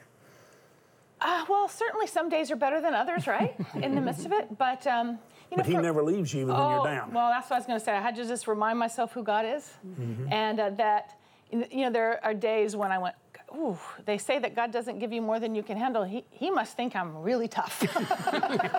Uh, 1.22 1.46
well, 1.48 1.68
certainly 1.68 2.08
some 2.08 2.30
days 2.30 2.50
are 2.50 2.56
better 2.56 2.82
than 2.82 2.94
others, 2.96 3.26
right? 3.28 3.56
In 3.76 3.96
the 3.96 4.02
midst 4.02 4.26
of 4.26 4.32
it. 4.34 4.58
But, 4.58 4.86
um, 4.86 5.18
you 5.56 5.58
know, 5.58 5.64
But 5.64 5.66
He 5.70 5.76
for- 5.76 5.82
never 5.82 6.04
leaves 6.04 6.34
you 6.34 6.42
even 6.42 6.54
when 6.54 6.62
Oh, 6.62 6.76
you're 6.84 6.84
down. 6.96 7.14
Well, 7.14 7.30
that's 7.30 7.50
what 7.50 7.56
I 7.56 7.60
was 7.60 7.66
going 7.66 7.80
to 7.80 7.86
say. 7.86 7.94
I 7.96 8.02
had 8.02 8.16
to 8.16 8.26
just 8.28 8.48
remind 8.48 8.78
myself 8.80 9.14
who 9.14 9.24
God 9.24 9.46
is, 9.46 9.72
Mm-hmm. 9.88 10.32
and 10.32 10.60
uh, 10.60 10.70
that 10.72 11.18
you 11.52 11.84
know 11.84 11.90
there 11.92 12.24
are 12.24 12.34
days 12.34 12.76
when 12.76 12.92
I 12.92 12.98
went, 12.98 13.16
"Ooh." 13.56 13.78
They 14.06 14.18
say 14.18 14.40
that 14.40 14.56
God 14.56 14.72
doesn't 14.72 15.00
give 15.00 15.14
you 15.14 15.22
more 15.22 15.40
than 15.40 15.56
you 15.56 15.64
can 15.64 15.78
handle. 15.78 16.04
He 16.04 16.26
He 16.30 16.50
must 16.52 16.76
think 16.76 16.96
I'm 16.96 17.18
really 17.22 17.48
tough. 17.48 17.84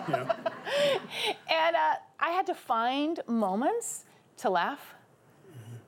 Yeah. 0.09 0.35
and 1.49 1.75
uh, 1.75 1.95
I 2.19 2.29
had 2.31 2.45
to 2.47 2.53
find 2.53 3.19
moments 3.27 4.05
to 4.37 4.49
laugh. 4.49 4.93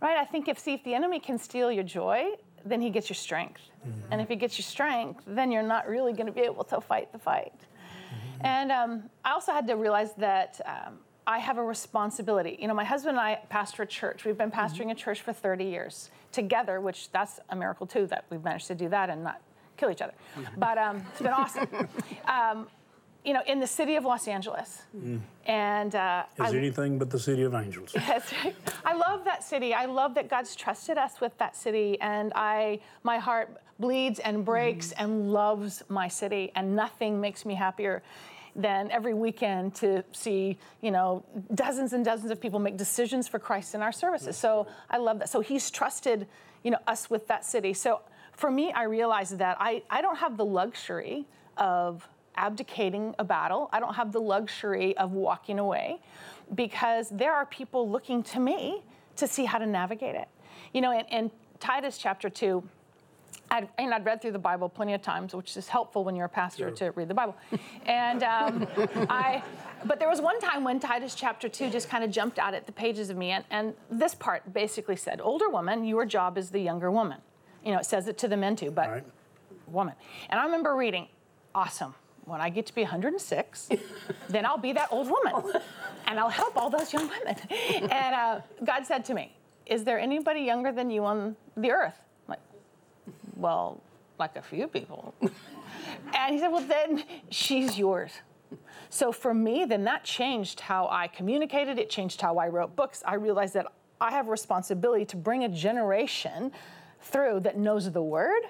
Right? 0.01 0.17
I 0.17 0.23
think 0.25 0.47
if 0.47 0.57
see 0.57 0.73
if 0.73 0.83
the 0.83 0.93
enemy 0.95 1.19
can 1.19 1.37
steal 1.37 1.69
your 1.71 1.83
joy, 1.83 2.31
then 2.65 2.79
he 2.81 2.89
gets 2.89 3.09
your 3.09 3.15
strength. 3.15 3.61
And 4.11 4.19
if 4.21 4.27
he 4.27 4.35
gets 4.35 4.57
your 4.57 4.63
strength, 4.63 5.23
then 5.27 5.51
you're 5.51 5.63
not 5.75 5.87
really 5.87 6.11
going 6.13 6.25
to 6.25 6.31
be 6.33 6.41
able 6.41 6.63
to 6.65 6.81
fight 6.81 7.11
the 7.11 7.19
fight. 7.19 7.53
And 8.41 8.71
um, 8.71 9.03
I 9.23 9.31
also 9.31 9.51
had 9.51 9.67
to 9.67 9.73
realize 9.75 10.13
that 10.17 10.59
um, 10.65 10.99
I 11.27 11.39
have 11.39 11.57
a 11.57 11.63
responsibility. 11.63 12.57
You 12.59 12.67
know, 12.67 12.73
my 12.73 12.83
husband 12.83 13.17
and 13.17 13.19
I 13.19 13.39
pastor 13.49 13.83
a 13.83 13.87
church. 13.87 14.25
We've 14.25 14.37
been 14.37 14.51
pastoring 14.51 14.91
a 14.91 14.95
church 14.95 15.21
for 15.21 15.33
30 15.33 15.65
years 15.65 16.09
together, 16.31 16.81
which 16.81 17.11
that's 17.11 17.39
a 17.49 17.55
miracle 17.55 17.85
too 17.85 18.07
that 18.07 18.25
we've 18.29 18.43
managed 18.43 18.67
to 18.67 18.75
do 18.75 18.89
that 18.89 19.09
and 19.09 19.23
not 19.23 19.41
kill 19.77 19.91
each 19.91 20.01
other. 20.01 20.13
But 20.57 20.77
um, 20.77 21.05
it's 21.11 21.21
been 21.21 21.33
awesome. 21.33 21.67
Um, 22.27 22.67
you 23.25 23.33
know, 23.33 23.41
in 23.45 23.59
the 23.59 23.67
city 23.67 23.95
of 23.95 24.05
Los 24.05 24.27
Angeles. 24.27 24.83
And 25.45 25.95
uh, 25.95 26.23
Is 26.45 26.53
I, 26.53 26.57
anything 26.57 26.97
but 26.97 27.09
the 27.09 27.19
city 27.19 27.43
of 27.43 27.53
angels. 27.53 27.91
Yes, 27.95 28.31
I 28.85 28.93
love 28.93 29.25
that 29.25 29.43
city. 29.43 29.73
I 29.73 29.85
love 29.85 30.15
that 30.15 30.29
God's 30.29 30.55
trusted 30.55 30.97
us 30.97 31.19
with 31.19 31.37
that 31.37 31.55
city, 31.55 31.99
and 32.01 32.31
I, 32.35 32.79
my 33.03 33.17
heart 33.17 33.57
bleeds 33.79 34.19
and 34.19 34.45
breaks 34.45 34.91
and 34.93 35.31
loves 35.31 35.83
my 35.89 36.07
city, 36.07 36.51
and 36.55 36.75
nothing 36.75 37.19
makes 37.19 37.45
me 37.45 37.55
happier 37.55 38.03
than 38.55 38.91
every 38.91 39.13
weekend 39.13 39.75
to 39.75 40.03
see, 40.11 40.57
you 40.81 40.91
know, 40.91 41.23
dozens 41.53 41.93
and 41.93 42.03
dozens 42.03 42.31
of 42.31 42.41
people 42.41 42.59
make 42.59 42.77
decisions 42.77 43.27
for 43.27 43.39
Christ 43.39 43.75
in 43.75 43.81
our 43.81 43.91
services. 43.91 44.35
So 44.37 44.67
I 44.89 44.97
love 44.97 45.19
that. 45.19 45.29
So 45.29 45.39
He's 45.39 45.69
trusted, 45.71 46.27
you 46.63 46.71
know, 46.71 46.79
us 46.87 47.09
with 47.09 47.27
that 47.27 47.45
city. 47.45 47.73
So 47.73 48.01
for 48.33 48.51
me, 48.51 48.71
I 48.71 48.83
realized 48.83 49.37
that 49.37 49.57
I, 49.59 49.83
I 49.89 50.01
don't 50.01 50.17
have 50.17 50.35
the 50.37 50.45
luxury 50.45 51.25
of 51.57 52.07
abdicating 52.39 53.13
a 53.19 53.23
battle. 53.23 53.69
I 53.71 53.79
don't 53.79 53.93
have 53.95 54.11
the 54.11 54.21
luxury 54.21 54.97
of 54.97 55.11
walking 55.11 55.59
away 55.59 55.99
because 56.55 57.09
there 57.09 57.33
are 57.33 57.45
people 57.45 57.89
looking 57.89 58.23
to 58.23 58.39
me 58.39 58.81
to 59.17 59.27
see 59.27 59.45
how 59.45 59.57
to 59.59 59.65
navigate 59.67 60.15
it. 60.15 60.27
You 60.73 60.81
know, 60.81 60.97
in, 60.97 61.05
in 61.07 61.31
Titus 61.59 61.97
chapter 61.97 62.29
2, 62.29 62.63
I'd, 63.51 63.67
and 63.77 63.93
I'd 63.93 64.05
read 64.05 64.21
through 64.21 64.31
the 64.31 64.39
Bible 64.39 64.69
plenty 64.69 64.93
of 64.93 65.01
times, 65.01 65.35
which 65.35 65.57
is 65.57 65.67
helpful 65.67 66.03
when 66.03 66.15
you're 66.15 66.27
a 66.27 66.29
pastor 66.29 66.71
to 66.71 66.91
read 66.91 67.07
the 67.09 67.13
Bible. 67.13 67.35
And 67.85 68.23
um, 68.23 68.67
I, 69.09 69.43
but 69.85 69.99
there 69.99 70.07
was 70.09 70.21
one 70.21 70.39
time 70.39 70.63
when 70.63 70.79
Titus 70.79 71.15
chapter 71.15 71.49
2 71.49 71.69
just 71.69 71.89
kind 71.89 72.03
of 72.03 72.11
jumped 72.11 72.39
out 72.39 72.53
at 72.53 72.65
the 72.65 72.71
pages 72.71 73.09
of 73.09 73.17
me, 73.17 73.31
and, 73.31 73.43
and 73.49 73.73
this 73.91 74.15
part 74.15 74.53
basically 74.53 74.95
said, 74.95 75.19
Older 75.21 75.49
woman, 75.49 75.83
your 75.83 76.05
job 76.05 76.37
is 76.37 76.51
the 76.51 76.59
younger 76.59 76.89
woman. 76.91 77.19
You 77.65 77.73
know, 77.73 77.79
it 77.79 77.85
says 77.85 78.07
it 78.07 78.17
to 78.19 78.27
the 78.27 78.37
men 78.37 78.55
too, 78.55 78.71
but 78.71 78.89
Right. 78.89 79.03
woman. 79.67 79.95
And 80.29 80.39
I 80.39 80.45
remember 80.45 80.75
reading, 80.75 81.07
awesome. 81.53 81.95
When 82.29 82.41
I 82.41 82.49
get 82.49 82.67
to 82.67 82.75
be 82.75 82.81
106, 82.81 83.69
then 84.29 84.45
I'll 84.45 84.57
be 84.57 84.71
that 84.73 84.89
old 84.91 85.09
woman 85.09 85.61
and 86.05 86.19
I'll 86.19 86.29
help 86.29 86.55
all 86.55 86.69
those 86.69 86.93
young 86.93 87.09
women. 87.09 87.35
And 87.91 88.15
uh, 88.15 88.41
God 88.63 88.85
said 88.85 89.03
to 89.05 89.15
me, 89.15 89.35
Is 89.65 89.83
there 89.83 89.99
anybody 89.99 90.41
younger 90.41 90.71
than 90.71 90.91
you 90.91 91.05
on 91.05 91.35
the 91.57 91.71
earth? 91.71 91.99
I'm 92.27 92.33
like, 92.33 92.39
well, 93.35 93.81
like 94.19 94.35
a 94.35 94.43
few 94.43 94.67
people. 94.67 95.15
and 95.21 96.33
he 96.33 96.39
said, 96.39 96.49
Well, 96.49 96.65
then 96.65 97.03
she's 97.31 97.79
yours. 97.79 98.11
So 98.91 99.11
for 99.11 99.33
me, 99.33 99.65
then 99.65 99.83
that 99.85 100.03
changed 100.03 100.59
how 100.59 100.87
I 100.87 101.07
communicated. 101.07 101.79
It 101.79 101.89
changed 101.89 102.21
how 102.21 102.37
I 102.37 102.47
wrote 102.47 102.75
books. 102.75 103.01
I 103.05 103.15
realized 103.15 103.55
that 103.55 103.67
I 103.99 104.11
have 104.11 104.27
a 104.27 104.31
responsibility 104.31 105.05
to 105.05 105.17
bring 105.17 105.43
a 105.43 105.49
generation 105.49 106.51
through 107.01 107.41
that 107.41 107.57
knows 107.57 107.91
the 107.91 108.01
word, 108.01 108.41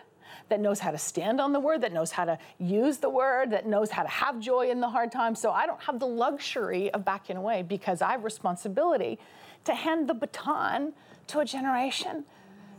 that 0.49 0.59
knows 0.59 0.79
how 0.79 0.91
to 0.91 0.97
stand 0.97 1.39
on 1.39 1.53
the 1.53 1.59
word, 1.59 1.81
that 1.81 1.93
knows 1.93 2.11
how 2.11 2.25
to 2.25 2.37
use 2.59 2.97
the 2.97 3.09
word, 3.09 3.51
that 3.51 3.65
knows 3.67 3.89
how 3.91 4.03
to 4.03 4.09
have 4.09 4.39
joy 4.39 4.69
in 4.69 4.81
the 4.81 4.89
hard 4.89 5.11
times. 5.11 5.39
So 5.39 5.51
I 5.51 5.65
don't 5.65 5.81
have 5.81 5.99
the 5.99 6.07
luxury 6.07 6.91
of 6.91 7.05
backing 7.05 7.37
away 7.37 7.61
because 7.61 8.01
I 8.01 8.11
have 8.11 8.23
responsibility 8.23 9.19
to 9.65 9.73
hand 9.73 10.09
the 10.09 10.13
baton 10.13 10.93
to 11.27 11.39
a 11.39 11.45
generation. 11.45 12.25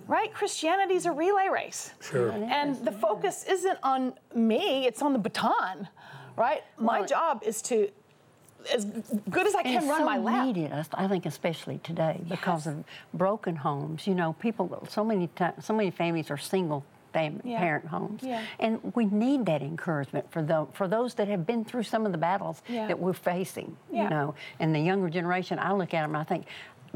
Right? 0.08 0.34
Christianity 0.34 0.94
is 0.94 1.06
a 1.06 1.12
relay 1.12 1.48
race. 1.52 1.92
Sure. 2.00 2.30
And 2.32 2.74
the 2.84 2.90
focus 2.90 3.44
isn't 3.48 3.78
on 3.84 4.14
me, 4.34 4.86
it's 4.86 5.02
on 5.02 5.12
the 5.12 5.20
baton, 5.20 5.86
right? 6.36 6.62
My 6.78 7.00
Well, 7.00 7.08
job 7.08 7.42
is 7.46 7.62
to, 7.62 7.88
as 8.74 8.86
good 9.30 9.46
as 9.46 9.54
I 9.54 9.62
can, 9.62 9.86
run 9.86 10.00
so 10.00 10.04
my 10.04 10.18
lab. 10.18 10.46
needed, 10.46 10.72
I- 10.72 11.04
I 11.04 11.06
think, 11.06 11.26
especially 11.26 11.78
today, 11.84 12.20
because 12.28 12.66
of 12.66 12.82
broken 13.14 13.54
homes. 13.54 14.08
You 14.08 14.16
know, 14.16 14.32
people. 14.40 14.84
So 14.88 15.04
many 15.04 15.28
times, 15.28 15.64
so 15.64 15.74
many 15.74 15.92
families 15.92 16.28
are 16.28 16.38
single. 16.38 16.84
Fam- 17.12 17.40
Yeah. 17.44 17.58
Parent 17.58 17.86
homes, 17.86 18.22
Yeah. 18.22 18.42
and 18.58 18.92
we 18.94 19.04
need 19.06 19.46
that 19.46 19.62
encouragement 19.62 20.30
for 20.30 20.42
those 20.42 20.68
for 20.72 20.86
those 20.88 21.14
that 21.14 21.28
have 21.28 21.46
been 21.46 21.64
through 21.64 21.82
some 21.84 22.06
of 22.06 22.12
the 22.12 22.18
battles 22.18 22.62
Yeah. 22.68 22.86
that 22.86 22.98
we're 22.98 23.12
facing. 23.12 23.76
You 23.92 24.08
know, 24.08 24.34
and 24.58 24.74
the 24.74 24.80
younger 24.80 25.10
generation, 25.10 25.58
I 25.58 25.72
look 25.72 25.92
at 25.94 26.02
them, 26.02 26.10
and 26.14 26.18
I 26.18 26.24
think, 26.24 26.46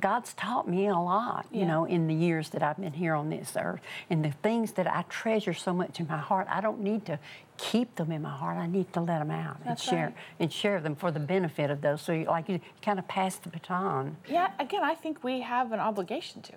God's 0.00 0.35
taught 0.35 0.66
me 0.66 0.88
a 0.88 0.97
lot. 0.97 1.47
You 1.52 1.61
Yeah. 1.61 1.66
know, 1.68 1.85
in 1.85 2.09
the 2.09 2.14
years 2.14 2.50
that 2.50 2.62
I've 2.64 2.78
been 2.78 2.94
here 2.94 3.14
on 3.14 3.30
this 3.30 3.56
earth, 3.56 3.80
and 4.11 4.25
the 4.25 4.33
things 4.33 4.73
that 4.73 4.88
I 4.92 5.02
treasure 5.09 5.54
so 5.54 5.73
much 5.73 6.00
in 6.00 6.09
my 6.09 6.18
heart, 6.18 6.49
I 6.50 6.61
don't 6.61 6.80
need 6.80 7.06
to 7.06 7.18
keep 7.59 7.94
them 7.94 8.11
in 8.11 8.23
my 8.23 8.30
heart. 8.37 8.56
I 8.56 8.66
need 8.66 8.92
to 8.94 9.00
let 9.00 9.21
them 9.21 9.30
out 9.30 9.59
and 9.64 9.78
share 9.78 10.06
right. 10.06 10.14
and 10.40 10.52
share 10.52 10.80
them 10.80 10.97
for 10.97 11.12
the 11.12 11.21
benefit 11.21 11.71
of 11.71 11.80
those. 11.80 12.02
So, 12.02 12.12
you, 12.12 12.25
like 12.25 12.49
you 12.49 12.61
kind 12.83 12.99
of 12.99 13.06
pass 13.06 13.37
the 13.37 13.49
baton. 13.50 14.16
Yeah, 14.28 14.50
again, 14.59 14.83
I 14.83 14.94
think 14.97 15.23
we 15.23 15.42
have 15.42 15.71
an 15.71 15.78
obligation 15.78 16.42
to. 16.42 16.54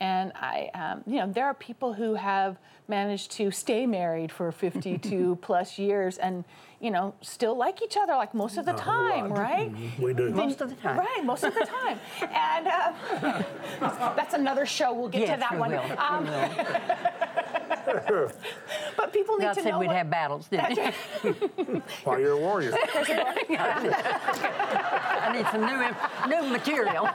And 0.00 0.32
I, 0.34 0.70
um, 0.74 1.02
you 1.06 1.18
know, 1.20 1.30
there 1.32 1.46
are 1.46 1.54
people 1.54 1.92
who 1.94 2.14
have 2.14 2.58
managed 2.88 3.30
to 3.32 3.50
stay 3.50 3.86
married 3.86 4.30
for 4.32 4.50
52 4.52 5.36
plus 5.42 5.78
years 5.78 6.18
and, 6.18 6.44
you 6.80 6.90
know, 6.90 7.14
still 7.20 7.54
like 7.56 7.80
each 7.82 7.96
other 7.96 8.14
like 8.14 8.34
most 8.34 8.58
of 8.58 8.64
the 8.66 8.72
time, 8.72 9.32
right? 9.32 9.72
We 9.98 10.12
do. 10.14 10.30
Most 10.30 10.60
of 10.60 10.68
the 10.68 10.74
time. 10.76 10.98
Right, 10.98 11.24
most 11.24 11.44
of 11.44 11.54
the 11.54 11.64
time. 11.64 11.98
and 12.20 12.66
uh, 12.66 12.92
that's 14.16 14.34
another 14.34 14.66
show. 14.66 14.92
We'll 14.92 15.08
get 15.08 15.20
yes, 15.22 15.30
to 15.36 15.40
that 15.40 15.52
we 15.52 15.58
one. 15.58 15.70
will. 15.70 15.98
Um, 15.98 16.24
we 16.24 16.30
will. 16.30 16.48
but 18.96 19.12
people 19.12 19.36
need 19.36 19.44
God 19.44 19.52
to 19.54 19.62
said 19.62 19.70
know 19.70 19.78
we'd 19.78 19.86
what- 19.88 19.96
have 19.96 20.10
battles, 20.10 20.48
didn't 20.48 20.78
he? 20.78 20.92
While 22.04 22.18
you're 22.20 22.32
a 22.32 22.36
warrior. 22.38 22.74
I 23.50 25.32
need 25.34 25.46
some 25.50 25.66
new, 25.66 25.78
new 26.36 26.42
material. 26.50 27.08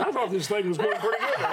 I 0.00 0.10
thought 0.12 0.30
this 0.30 0.48
thing 0.48 0.68
was 0.68 0.78
going 0.78 0.96
pretty 0.98 1.18
good. 1.18 1.40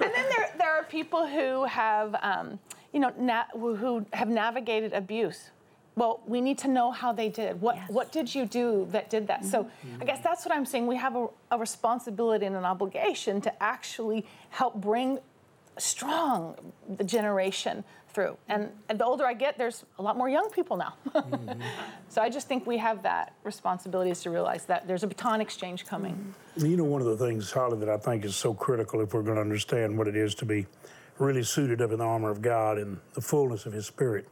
then 0.00 0.12
there, 0.28 0.50
there 0.58 0.76
are 0.78 0.84
people 0.84 1.26
who 1.26 1.64
have, 1.64 2.14
um, 2.22 2.58
you 2.92 3.00
know, 3.00 3.12
na- 3.18 3.44
who 3.52 3.74
who 3.74 4.06
have 4.12 4.28
navigated 4.28 4.92
abuse. 4.92 5.50
Well, 5.96 6.20
we 6.26 6.40
need 6.40 6.58
to 6.58 6.68
know 6.68 6.92
how 6.92 7.12
they 7.12 7.28
did. 7.28 7.60
What 7.60 7.76
Yes. 7.76 7.90
what 7.90 8.12
did 8.12 8.32
you 8.34 8.46
do 8.46 8.86
that 8.92 9.10
did 9.10 9.26
that? 9.28 9.44
So 9.44 9.68
I 10.00 10.04
guess 10.04 10.22
that's 10.22 10.44
what 10.46 10.54
I'm 10.54 10.64
saying. 10.66 10.86
We 10.86 10.96
have 10.96 11.16
a, 11.16 11.26
a 11.50 11.58
responsibility 11.58 12.46
and 12.46 12.56
an 12.56 12.64
obligation 12.64 13.40
to 13.42 13.62
actually 13.62 14.24
help 14.50 14.74
bring 14.76 15.18
strong 15.76 16.54
the 16.96 17.04
generation 17.04 17.84
through. 18.18 18.36
And, 18.48 18.70
and 18.88 18.98
the 18.98 19.04
older 19.04 19.24
I 19.24 19.32
get, 19.32 19.58
there's 19.58 19.84
a 20.00 20.02
lot 20.02 20.16
more 20.16 20.28
young 20.28 20.50
people 20.50 20.76
now. 20.76 20.94
Mm-hmm. 21.28 21.60
so 22.08 22.22
I 22.22 22.30
just 22.30 22.48
think 22.48 22.66
we 22.66 22.78
have 22.78 23.02
that 23.02 23.34
responsibility 23.44 24.10
is 24.10 24.22
to 24.22 24.30
realize 24.30 24.64
that 24.64 24.86
there's 24.86 25.02
a 25.02 25.06
baton 25.06 25.40
exchange 25.40 25.84
coming. 25.84 26.34
Mm-hmm. 26.56 26.66
You 26.66 26.76
know, 26.78 26.84
one 26.84 27.02
of 27.02 27.06
the 27.06 27.16
things, 27.16 27.50
Holly, 27.50 27.78
that 27.78 27.88
I 27.88 27.98
think 27.98 28.24
is 28.24 28.34
so 28.34 28.54
critical 28.54 29.00
if 29.00 29.12
we're 29.12 29.22
going 29.22 29.34
to 29.34 29.42
understand 29.42 29.98
what 29.98 30.08
it 30.08 30.16
is 30.16 30.34
to 30.36 30.46
be 30.46 30.66
really 31.18 31.42
suited 31.42 31.82
up 31.82 31.92
in 31.92 31.98
the 31.98 32.04
armor 32.04 32.30
of 32.30 32.40
God 32.40 32.78
and 32.78 32.98
the 33.14 33.20
fullness 33.20 33.66
of 33.66 33.72
His 33.72 33.86
Spirit, 33.86 34.26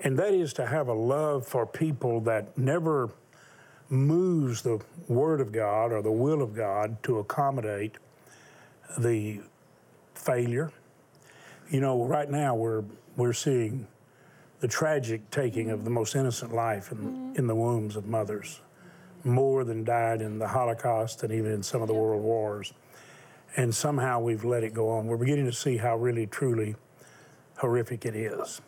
and 0.00 0.18
that 0.18 0.32
is 0.32 0.52
to 0.54 0.66
have 0.66 0.88
a 0.88 0.94
love 0.94 1.46
for 1.46 1.66
people 1.66 2.20
that 2.20 2.56
never 2.56 3.10
moves 3.88 4.62
the 4.62 4.80
Word 5.08 5.40
of 5.40 5.50
God 5.50 5.92
or 5.92 6.02
the 6.02 6.12
will 6.12 6.40
of 6.40 6.54
God 6.54 7.02
to 7.04 7.18
accommodate 7.18 7.96
the 8.98 9.40
failure. 10.14 10.70
You 11.70 11.80
know, 11.80 12.04
right 12.04 12.30
now 12.30 12.54
we're 12.54 12.84
we're 13.16 13.32
seeing 13.32 13.86
the 14.60 14.68
tragic 14.68 15.30
taking 15.30 15.70
of 15.70 15.84
the 15.84 15.90
most 15.90 16.14
innocent 16.14 16.54
life 16.54 16.92
in, 16.92 17.34
in 17.36 17.46
the 17.46 17.54
wombs 17.54 17.96
of 17.96 18.06
mothers 18.06 18.60
more 19.24 19.64
than 19.64 19.84
died 19.84 20.22
in 20.22 20.38
the 20.38 20.46
Holocaust 20.46 21.22
and 21.22 21.32
even 21.32 21.50
in 21.52 21.62
some 21.62 21.82
of 21.82 21.88
the 21.88 21.94
world 21.94 22.22
wars. 22.22 22.72
And 23.56 23.74
somehow 23.74 24.20
we've 24.20 24.44
let 24.44 24.62
it 24.62 24.72
go 24.72 24.90
on. 24.90 25.06
We're 25.06 25.16
beginning 25.16 25.46
to 25.46 25.52
see 25.52 25.76
how 25.76 25.96
really, 25.96 26.26
truly 26.26 26.76
horrific 27.56 28.06
it 28.06 28.14
is. 28.14 28.60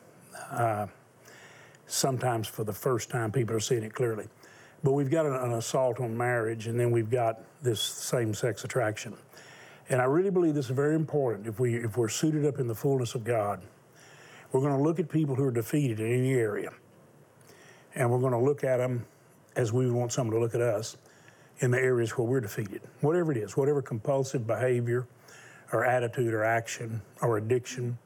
Uh, 0.51 0.87
sometimes 1.87 2.49
for 2.49 2.65
the 2.65 2.73
first 2.73 3.11
time, 3.11 3.31
people 3.31 3.55
are 3.55 3.61
seeing 3.61 3.83
it 3.83 3.95
clearly. 3.95 4.27
But 4.83 4.93
we've 4.93 5.11
got 5.11 5.27
an, 5.27 5.35
an 5.35 5.53
assault 5.53 6.01
on 6.01 6.17
marriage, 6.17 6.67
and 6.67 6.79
then 6.79 6.91
we've 6.91 7.11
got 7.11 7.41
this 7.63 7.81
same 7.81 8.35
sex 8.35 8.65
attraction. 8.65 9.15
And 9.89 10.01
I 10.01 10.05
really 10.05 10.31
believe 10.31 10.55
this 10.55 10.67
is 10.67 10.77
very 10.77 10.95
important. 10.95 11.47
If, 11.47 11.59
we, 11.59 11.77
if 11.77 11.97
we're 11.97 12.09
suited 12.09 12.45
up 12.45 12.59
in 12.59 12.67
the 12.67 12.75
fullness 12.75 13.15
of 13.15 13.25
God, 13.25 13.63
we're 14.53 14.61
going 14.61 14.77
to 14.77 14.83
look 14.83 14.99
at 14.99 15.09
people 15.09 15.35
who 15.35 15.45
are 15.45 15.51
defeated 15.51 16.01
in 16.01 16.07
any 16.13 16.35
area, 16.35 16.71
and 17.95 18.11
we're 18.11 18.21
going 18.21 18.33
to 18.33 18.39
look 18.39 18.65
at 18.65 18.79
them 18.79 19.07
as 19.57 19.73
we 19.73 19.91
want 19.91 20.13
someone 20.13 20.35
to 20.35 20.41
look 20.41 20.55
at 20.55 20.61
us 20.61 20.97
in 21.61 21.71
the 21.71 21.79
areas 21.79 22.17
where 22.17 22.27
we're 22.27 22.41
defeated. 22.41 22.81
Whatever 23.01 23.33
it 23.33 23.39
is, 23.39 23.57
whatever 23.57 23.83
compulsive 23.83 24.47
behavior 24.47 25.07
or 25.73 25.85
attitude 25.85 26.33
or 26.33 26.45
action 26.45 27.03
or 27.21 27.39
addiction 27.39 27.99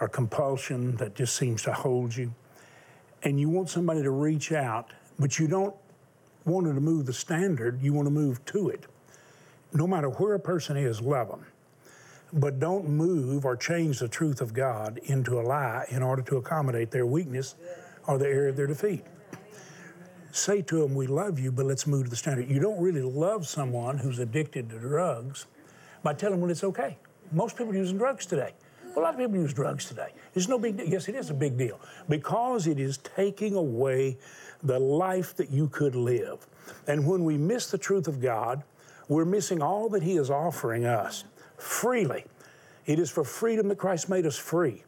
or 0.00 0.08
compulsion 0.08 0.96
that 0.96 1.14
just 1.14 1.36
seems 1.36 1.62
to 1.62 1.72
hold 1.72 2.16
you. 2.16 2.32
And 3.22 3.38
you 3.38 3.48
want 3.48 3.68
somebody 3.68 4.02
to 4.02 4.10
reach 4.10 4.50
out, 4.50 4.92
but 5.18 5.38
you 5.38 5.46
don't 5.46 5.74
want 6.44 6.66
to 6.66 6.72
move 6.72 7.06
the 7.06 7.12
standard, 7.12 7.80
you 7.80 7.92
want 7.92 8.06
to 8.06 8.10
move 8.10 8.44
to 8.46 8.68
it. 8.70 8.86
No 9.72 9.86
matter 9.86 10.10
where 10.10 10.34
a 10.34 10.40
person 10.40 10.76
is, 10.76 11.00
love 11.00 11.28
them. 11.28 11.46
But 12.32 12.58
don't 12.58 12.88
move 12.88 13.44
or 13.44 13.56
change 13.56 13.98
the 13.98 14.08
truth 14.08 14.40
of 14.40 14.54
God 14.54 14.98
into 15.04 15.38
a 15.38 15.42
lie 15.42 15.86
in 15.90 16.02
order 16.02 16.22
to 16.22 16.36
accommodate 16.36 16.90
their 16.90 17.06
weakness 17.06 17.56
or 18.06 18.18
the 18.18 18.26
area 18.26 18.50
of 18.50 18.56
their 18.56 18.66
defeat 18.66 19.04
say 20.32 20.62
to 20.62 20.80
them, 20.80 20.94
We 20.94 21.06
love 21.06 21.38
you, 21.38 21.52
but 21.52 21.66
let's 21.66 21.86
move 21.86 22.04
to 22.04 22.10
the 22.10 22.16
standard. 22.16 22.50
You 22.50 22.58
don't 22.58 22.80
really 22.80 23.02
love 23.02 23.46
someone 23.46 23.98
who's 23.98 24.18
addicted 24.18 24.70
to 24.70 24.78
drugs 24.78 25.46
by 26.02 26.14
telling 26.14 26.40
them 26.40 26.50
it's 26.50 26.64
okay. 26.64 26.96
Most 27.30 27.56
people 27.56 27.72
are 27.72 27.76
using 27.76 27.98
drugs 27.98 28.26
today. 28.26 28.52
A 28.96 29.00
lot 29.00 29.14
of 29.14 29.20
people 29.20 29.36
use 29.36 29.54
drugs 29.54 29.86
today. 29.86 30.12
It's 30.34 30.48
no 30.48 30.58
big 30.58 30.76
deal. 30.76 30.86
Yes, 30.86 31.08
it 31.08 31.14
is 31.14 31.30
a 31.30 31.34
big 31.34 31.56
deal 31.56 31.80
because 32.08 32.66
it 32.66 32.78
is 32.78 32.98
taking 32.98 33.54
away 33.54 34.18
the 34.62 34.78
life 34.78 35.34
that 35.36 35.50
you 35.50 35.68
could 35.68 35.94
live. 35.94 36.46
And 36.86 37.06
when 37.06 37.24
we 37.24 37.38
miss 37.38 37.70
the 37.70 37.78
truth 37.78 38.06
of 38.06 38.20
God, 38.20 38.62
we're 39.12 39.24
missing 39.24 39.62
all 39.62 39.88
that 39.90 40.02
He 40.02 40.16
is 40.16 40.30
offering 40.30 40.84
us 40.84 41.24
freely. 41.56 42.24
It 42.86 42.98
is 42.98 43.10
for 43.10 43.24
freedom 43.24 43.68
that 43.68 43.78
Christ 43.78 44.08
made 44.08 44.26
us 44.26 44.36
free. 44.36 44.84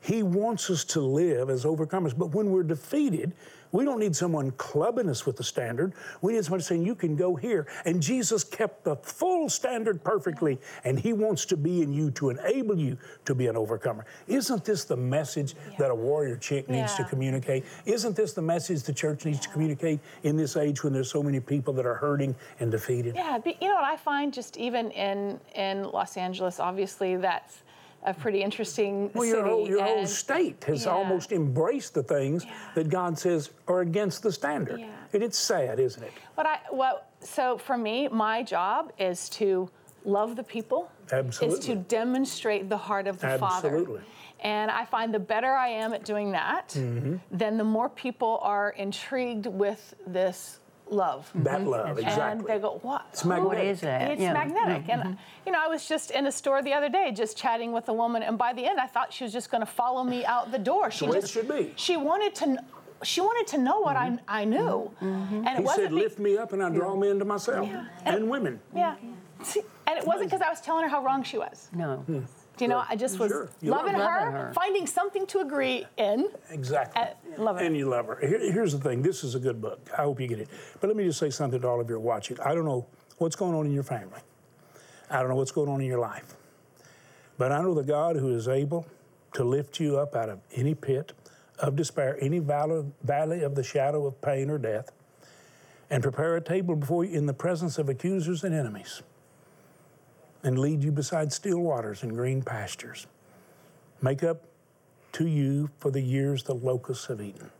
He 0.00 0.22
wants 0.22 0.70
us 0.70 0.84
to 0.86 1.00
live 1.00 1.50
as 1.50 1.64
overcomers. 1.64 2.16
But 2.16 2.34
when 2.34 2.50
we're 2.50 2.62
defeated, 2.62 3.32
we 3.74 3.84
don't 3.84 3.98
need 3.98 4.14
someone 4.14 4.52
clubbing 4.52 5.08
us 5.08 5.26
with 5.26 5.36
the 5.36 5.42
standard. 5.42 5.94
We 6.22 6.34
need 6.34 6.44
someone 6.44 6.60
saying, 6.60 6.86
You 6.86 6.94
can 6.94 7.16
go 7.16 7.34
here. 7.34 7.66
And 7.84 8.00
Jesus 8.00 8.44
kept 8.44 8.84
the 8.84 8.94
full 8.94 9.48
standard 9.48 10.04
perfectly, 10.04 10.60
and 10.84 10.96
He 10.96 11.12
wants 11.12 11.44
to 11.46 11.56
be 11.56 11.82
in 11.82 11.92
you 11.92 12.12
to 12.12 12.30
enable 12.30 12.78
you 12.78 12.96
to 13.24 13.34
be 13.34 13.48
an 13.48 13.56
overcomer. 13.56 14.06
Isn't 14.28 14.64
this 14.64 14.84
the 14.84 14.96
message 14.96 15.56
yeah. 15.72 15.78
that 15.78 15.90
a 15.90 15.94
warrior 15.94 16.36
chick 16.36 16.68
needs 16.68 16.92
yeah. 16.92 17.04
to 17.04 17.10
communicate? 17.10 17.64
Isn't 17.84 18.14
this 18.14 18.32
the 18.32 18.42
message 18.42 18.84
the 18.84 18.92
church 18.92 19.24
needs 19.24 19.38
yeah. 19.38 19.42
to 19.42 19.48
communicate 19.48 19.98
in 20.22 20.36
this 20.36 20.56
age 20.56 20.84
when 20.84 20.92
there's 20.92 21.10
so 21.10 21.20
many 21.20 21.40
people 21.40 21.74
that 21.74 21.84
are 21.84 21.96
hurting 21.96 22.36
and 22.60 22.70
defeated? 22.70 23.16
Yeah, 23.16 23.38
you 23.44 23.68
know 23.68 23.74
what 23.74 23.82
I 23.82 23.96
find 23.96 24.32
just 24.32 24.56
even 24.56 24.92
in, 24.92 25.40
in 25.56 25.82
Los 25.82 26.16
Angeles, 26.16 26.60
obviously, 26.60 27.16
that's 27.16 27.63
a 28.04 28.12
pretty 28.12 28.42
interesting 28.42 29.10
well, 29.14 29.24
your, 29.24 29.44
whole, 29.44 29.66
your 29.66 29.82
whole 29.82 30.06
state 30.06 30.62
has 30.64 30.84
yeah. 30.84 30.92
almost 30.92 31.32
embraced 31.32 31.94
the 31.94 32.02
things 32.02 32.44
yeah. 32.44 32.52
that 32.74 32.88
God 32.88 33.18
says 33.18 33.50
are 33.66 33.80
against 33.80 34.22
the 34.22 34.30
standard. 34.30 34.80
Yeah. 34.80 34.88
And 35.12 35.22
it's 35.22 35.38
sad, 35.38 35.80
isn't 35.80 36.02
it? 36.02 36.12
But 36.36 36.46
I, 36.46 36.58
well, 36.72 37.04
so 37.20 37.56
for 37.56 37.78
me, 37.78 38.08
my 38.08 38.42
job 38.42 38.92
is 38.98 39.28
to 39.30 39.70
love 40.04 40.36
the 40.36 40.42
people. 40.42 40.90
Absolutely. 41.10 41.58
Is 41.58 41.64
to 41.66 41.76
demonstrate 41.76 42.68
the 42.68 42.76
heart 42.76 43.06
of 43.06 43.18
the 43.20 43.26
Absolutely. 43.26 43.96
Father. 43.96 44.04
And 44.40 44.70
I 44.70 44.84
find 44.84 45.14
the 45.14 45.18
better 45.18 45.52
I 45.52 45.68
am 45.68 45.94
at 45.94 46.04
doing 46.04 46.32
that, 46.32 46.68
mm-hmm. 46.70 47.16
then 47.30 47.56
the 47.56 47.64
more 47.64 47.88
people 47.88 48.38
are 48.42 48.70
intrigued 48.70 49.46
with 49.46 49.94
this 50.06 50.60
love. 50.90 51.30
That 51.34 51.60
mm-hmm. 51.60 51.68
love, 51.68 51.98
exactly. 51.98 52.22
And 52.22 52.46
they 52.46 52.58
go, 52.58 52.78
what? 52.82 53.06
It's 53.12 53.24
magnetic. 53.24 53.58
What 53.58 53.64
is 53.64 53.80
that? 53.80 54.10
It's 54.12 54.20
yeah. 54.20 54.32
magnetic. 54.32 54.86
Mm-hmm. 54.86 55.08
And, 55.08 55.18
you 55.46 55.52
know, 55.52 55.60
I 55.62 55.66
was 55.66 55.88
just 55.88 56.10
in 56.10 56.26
a 56.26 56.32
store 56.32 56.62
the 56.62 56.72
other 56.72 56.88
day 56.88 57.12
just 57.14 57.36
chatting 57.36 57.72
with 57.72 57.88
a 57.88 57.94
woman, 57.94 58.22
and 58.22 58.36
by 58.36 58.52
the 58.52 58.64
end, 58.64 58.78
I 58.78 58.86
thought 58.86 59.12
she 59.12 59.24
was 59.24 59.32
just 59.32 59.50
going 59.50 59.62
to 59.62 59.66
follow 59.66 60.04
me 60.04 60.24
out 60.24 60.52
the 60.52 60.58
door. 60.58 60.90
She 60.90 61.06
the 61.06 61.12
just, 61.12 61.32
should 61.32 61.48
be. 61.48 61.72
She 61.76 61.96
wanted 61.96 62.34
to 62.36 62.58
she 63.02 63.20
wanted 63.20 63.46
to 63.48 63.58
know 63.58 63.80
what 63.80 63.96
mm-hmm. 63.96 64.16
I, 64.26 64.42
I 64.42 64.44
knew. 64.44 64.90
Mm-hmm. 65.02 65.34
And 65.34 65.48
it 65.48 65.56
he 65.58 65.62
wasn't 65.62 65.86
said, 65.86 65.92
lift 65.92 66.18
me 66.18 66.36
up 66.36 66.52
and 66.52 66.62
I 66.62 66.70
draw 66.70 66.96
me 66.96 67.10
into 67.10 67.24
myself. 67.24 67.68
Yeah. 67.68 67.86
And, 68.04 68.16
and, 68.16 68.30
women. 68.30 68.60
Yeah. 68.74 68.96
And 69.86 69.98
it 69.98 70.06
wasn't 70.06 70.30
because 70.30 70.40
I 70.40 70.48
was 70.48 70.60
telling 70.60 70.84
her 70.84 70.88
how 70.88 71.04
wrong 71.04 71.22
she 71.22 71.36
was. 71.36 71.68
No. 71.74 72.04
Do 72.56 72.64
you 72.64 72.68
know, 72.68 72.84
I 72.88 72.94
just 72.94 73.18
was 73.18 73.30
sure. 73.30 73.50
loving, 73.62 73.94
her, 73.94 74.30
her, 74.30 74.52
finding 74.54 74.86
something 74.86 75.26
to 75.26 75.40
agree 75.40 75.86
in. 75.96 76.30
Exactly. 76.50 77.02
And, 77.02 77.38
love 77.44 77.56
and 77.56 77.76
you 77.76 77.88
love 77.88 78.06
her. 78.06 78.18
Here, 78.20 78.38
here's 78.52 78.72
the 78.72 78.78
thing 78.78 79.02
this 79.02 79.24
is 79.24 79.34
a 79.34 79.40
good 79.40 79.60
book. 79.60 79.80
I 79.98 80.02
hope 80.02 80.20
you 80.20 80.28
get 80.28 80.38
it. 80.38 80.48
But 80.80 80.86
let 80.86 80.96
me 80.96 81.04
just 81.04 81.18
say 81.18 81.30
something 81.30 81.60
to 81.60 81.68
all 81.68 81.80
of 81.80 81.90
you 81.90 81.98
watching. 81.98 82.38
I 82.40 82.54
don't 82.54 82.64
know 82.64 82.86
what's 83.18 83.34
going 83.34 83.54
on 83.54 83.66
in 83.66 83.72
your 83.72 83.82
family, 83.82 84.20
I 85.10 85.20
don't 85.20 85.30
know 85.30 85.36
what's 85.36 85.52
going 85.52 85.68
on 85.68 85.80
in 85.80 85.86
your 85.88 85.98
life. 85.98 86.34
But 87.38 87.50
I 87.50 87.60
know 87.60 87.74
the 87.74 87.82
God 87.82 88.14
who 88.14 88.32
is 88.34 88.46
able 88.46 88.86
to 89.32 89.42
lift 89.42 89.80
you 89.80 89.98
up 89.98 90.14
out 90.14 90.28
of 90.28 90.38
any 90.54 90.74
pit 90.74 91.12
of 91.58 91.74
despair, 91.74 92.16
any 92.20 92.38
valley 92.38 93.42
of 93.42 93.54
the 93.56 93.64
shadow 93.64 94.06
of 94.06 94.20
pain 94.20 94.48
or 94.48 94.58
death, 94.58 94.92
and 95.90 96.02
prepare 96.02 96.36
a 96.36 96.40
table 96.40 96.76
before 96.76 97.04
you 97.04 97.16
in 97.16 97.26
the 97.26 97.34
presence 97.34 97.78
of 97.78 97.88
accusers 97.88 98.44
and 98.44 98.54
enemies 98.54 99.02
and 100.44 100.58
lead 100.58 100.84
you 100.84 100.92
beside 100.92 101.32
still 101.32 101.58
waters 101.58 102.02
and 102.02 102.12
green 102.12 102.42
pastures. 102.42 103.06
Make 104.02 104.22
up 104.22 104.42
to 105.12 105.26
you 105.26 105.70
for 105.78 105.90
the 105.90 106.00
years 106.00 106.42
the 106.42 106.54
locusts 106.54 107.06
have 107.06 107.20
eaten. 107.20 107.50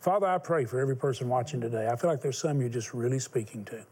Father, 0.00 0.26
I 0.26 0.38
pray 0.38 0.64
for 0.64 0.80
every 0.80 0.96
person 0.96 1.28
watching 1.28 1.60
today. 1.60 1.88
I 1.88 1.96
feel 1.96 2.08
like 2.08 2.22
there's 2.22 2.38
some 2.38 2.60
you're 2.60 2.70
just 2.70 2.94
really 2.94 3.18
speaking 3.18 3.64
to. 3.66 3.84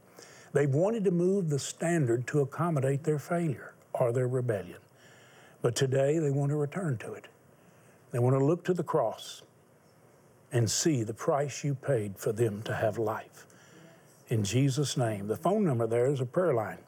They've 0.52 0.72
wanted 0.72 1.04
to 1.04 1.10
move 1.10 1.50
the 1.50 1.58
standard 1.58 2.26
to 2.28 2.40
accommodate 2.40 3.04
their 3.04 3.18
failure 3.18 3.74
or 3.92 4.12
their 4.12 4.28
rebellion. 4.28 4.78
But 5.60 5.74
today 5.74 6.18
they 6.18 6.30
want 6.30 6.50
to 6.50 6.56
return 6.56 6.96
to 6.98 7.12
it. 7.12 7.28
They 8.12 8.18
want 8.18 8.38
to 8.38 8.44
look 8.44 8.64
to 8.64 8.74
the 8.74 8.84
cross 8.84 9.42
and 10.52 10.70
see 10.70 11.02
the 11.02 11.12
price 11.12 11.64
you 11.64 11.74
paid 11.74 12.16
for 12.16 12.32
them 12.32 12.62
to 12.62 12.74
have 12.74 12.96
life. 12.96 13.46
In 14.28 14.44
Jesus' 14.44 14.96
name. 14.96 15.26
The 15.26 15.36
phone 15.36 15.64
number 15.64 15.86
there 15.86 16.06
is 16.06 16.20
a 16.20 16.26
prayer 16.26 16.54
line 16.54 16.78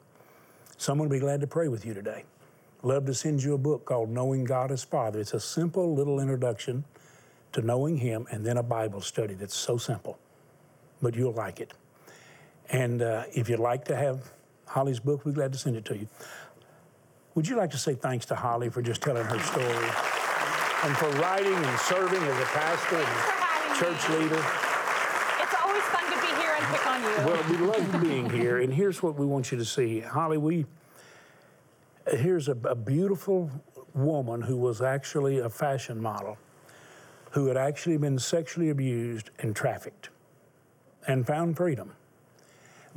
Someone 0.79 1.09
would 1.09 1.13
be 1.13 1.19
glad 1.19 1.41
to 1.41 1.47
pray 1.47 1.67
with 1.67 1.85
you 1.85 1.93
today. 1.93 2.23
Love 2.83 3.05
to 3.05 3.13
send 3.13 3.43
you 3.43 3.53
a 3.53 3.57
book 3.57 3.83
called 3.83 4.09
Knowing 4.09 4.45
God 4.45 4.71
as 4.71 4.81
Father. 4.81 5.19
It's 5.19 5.33
a 5.33 5.39
simple 5.39 5.93
little 5.93 6.21
introduction 6.21 6.85
to 7.51 7.61
knowing 7.61 7.97
Him 7.97 8.25
and 8.31 8.45
then 8.45 8.55
a 8.55 8.63
Bible 8.63 9.01
study 9.01 9.33
that's 9.33 9.57
so 9.57 9.75
simple, 9.75 10.17
but 11.01 11.15
you'll 11.15 11.33
like 11.33 11.59
it. 11.59 11.73
And 12.69 13.01
uh, 13.01 13.23
if 13.33 13.49
you'd 13.49 13.59
like 13.59 13.83
to 13.85 13.95
have 13.97 14.31
Holly's 14.67 15.01
book, 15.01 15.25
we're 15.25 15.33
glad 15.33 15.51
to 15.51 15.59
send 15.59 15.75
it 15.75 15.83
to 15.83 15.97
you. 15.97 16.07
Would 17.35 17.45
you 17.45 17.57
like 17.57 17.71
to 17.71 17.77
say 17.77 17.95
thanks 17.95 18.25
to 18.27 18.35
Holly 18.35 18.69
for 18.69 18.81
just 18.81 19.01
telling 19.01 19.25
her 19.25 19.39
story 19.39 19.89
and 20.85 20.95
for 20.95 21.09
writing 21.19 21.55
and 21.55 21.79
serving 21.81 22.23
as 22.23 22.41
a 22.41 22.45
pastor 22.45 22.95
and 22.95 23.77
church 23.77 24.09
leader? 24.17 24.68
Well, 27.01 27.43
we 27.49 27.57
love 27.57 28.01
being 28.01 28.29
here, 28.29 28.59
and 28.59 28.73
here's 28.73 29.01
what 29.01 29.15
we 29.15 29.25
want 29.25 29.53
you 29.53 29.57
to 29.57 29.63
see, 29.63 30.01
Holly. 30.01 30.37
We 30.37 30.65
here's 32.11 32.49
a, 32.49 32.57
a 32.65 32.75
beautiful 32.75 33.49
woman 33.93 34.41
who 34.41 34.57
was 34.57 34.81
actually 34.81 35.39
a 35.39 35.49
fashion 35.49 36.01
model, 36.01 36.37
who 37.31 37.47
had 37.47 37.55
actually 37.55 37.95
been 37.95 38.19
sexually 38.19 38.69
abused 38.69 39.29
and 39.39 39.55
trafficked, 39.55 40.09
and 41.07 41.25
found 41.25 41.55
freedom, 41.55 41.93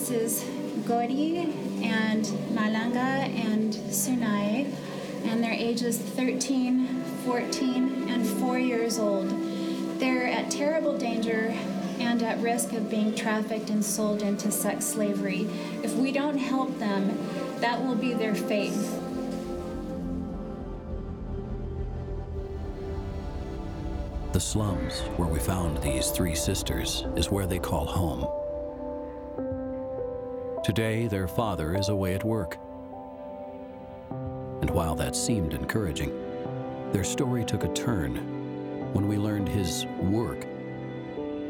This 0.05 0.43
is 0.43 0.85
Gori 0.85 1.51
and 1.81 2.23
Malanga 2.53 3.25
and 3.25 3.73
Sunai, 3.89 4.71
and 5.23 5.43
their 5.43 5.51
ages 5.51 5.97
13, 5.97 7.03
14, 7.25 8.09
and 8.09 8.27
4 8.39 8.59
years 8.59 8.99
old. 8.99 9.27
They're 9.99 10.27
at 10.27 10.51
terrible 10.51 10.95
danger 10.95 11.55
and 11.97 12.21
at 12.21 12.37
risk 12.37 12.73
of 12.73 12.87
being 12.87 13.15
trafficked 13.15 13.71
and 13.71 13.83
sold 13.83 14.21
into 14.21 14.51
sex 14.51 14.85
slavery. 14.85 15.49
If 15.81 15.95
we 15.95 16.11
don't 16.11 16.37
help 16.37 16.77
them, 16.77 17.17
that 17.59 17.83
will 17.83 17.95
be 17.95 18.13
their 18.13 18.35
fate. 18.35 18.77
The 24.33 24.39
slums 24.39 24.99
where 25.17 25.27
we 25.27 25.39
found 25.39 25.81
these 25.81 26.11
three 26.11 26.35
sisters 26.35 27.05
is 27.15 27.31
where 27.31 27.47
they 27.47 27.57
call 27.57 27.87
home. 27.87 28.44
Today, 30.65 31.05
their 31.05 31.27
father 31.27 31.75
is 31.75 31.89
away 31.89 32.15
at 32.15 32.23
work. 32.23 32.57
And 34.61 34.69
while 34.71 34.95
that 34.95 35.15
seemed 35.15 35.53
encouraging, 35.53 36.11
their 36.91 37.03
story 37.03 37.45
took 37.45 37.63
a 37.63 37.73
turn 37.73 38.15
when 38.91 39.07
we 39.07 39.19
learned 39.19 39.47
his 39.47 39.85
work 40.01 40.43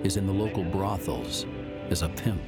is 0.03 0.17
in 0.17 0.27
the 0.27 0.33
local 0.33 0.65
brothels 0.65 1.45
as 1.89 2.01
a 2.01 2.09
pimp. 2.09 2.41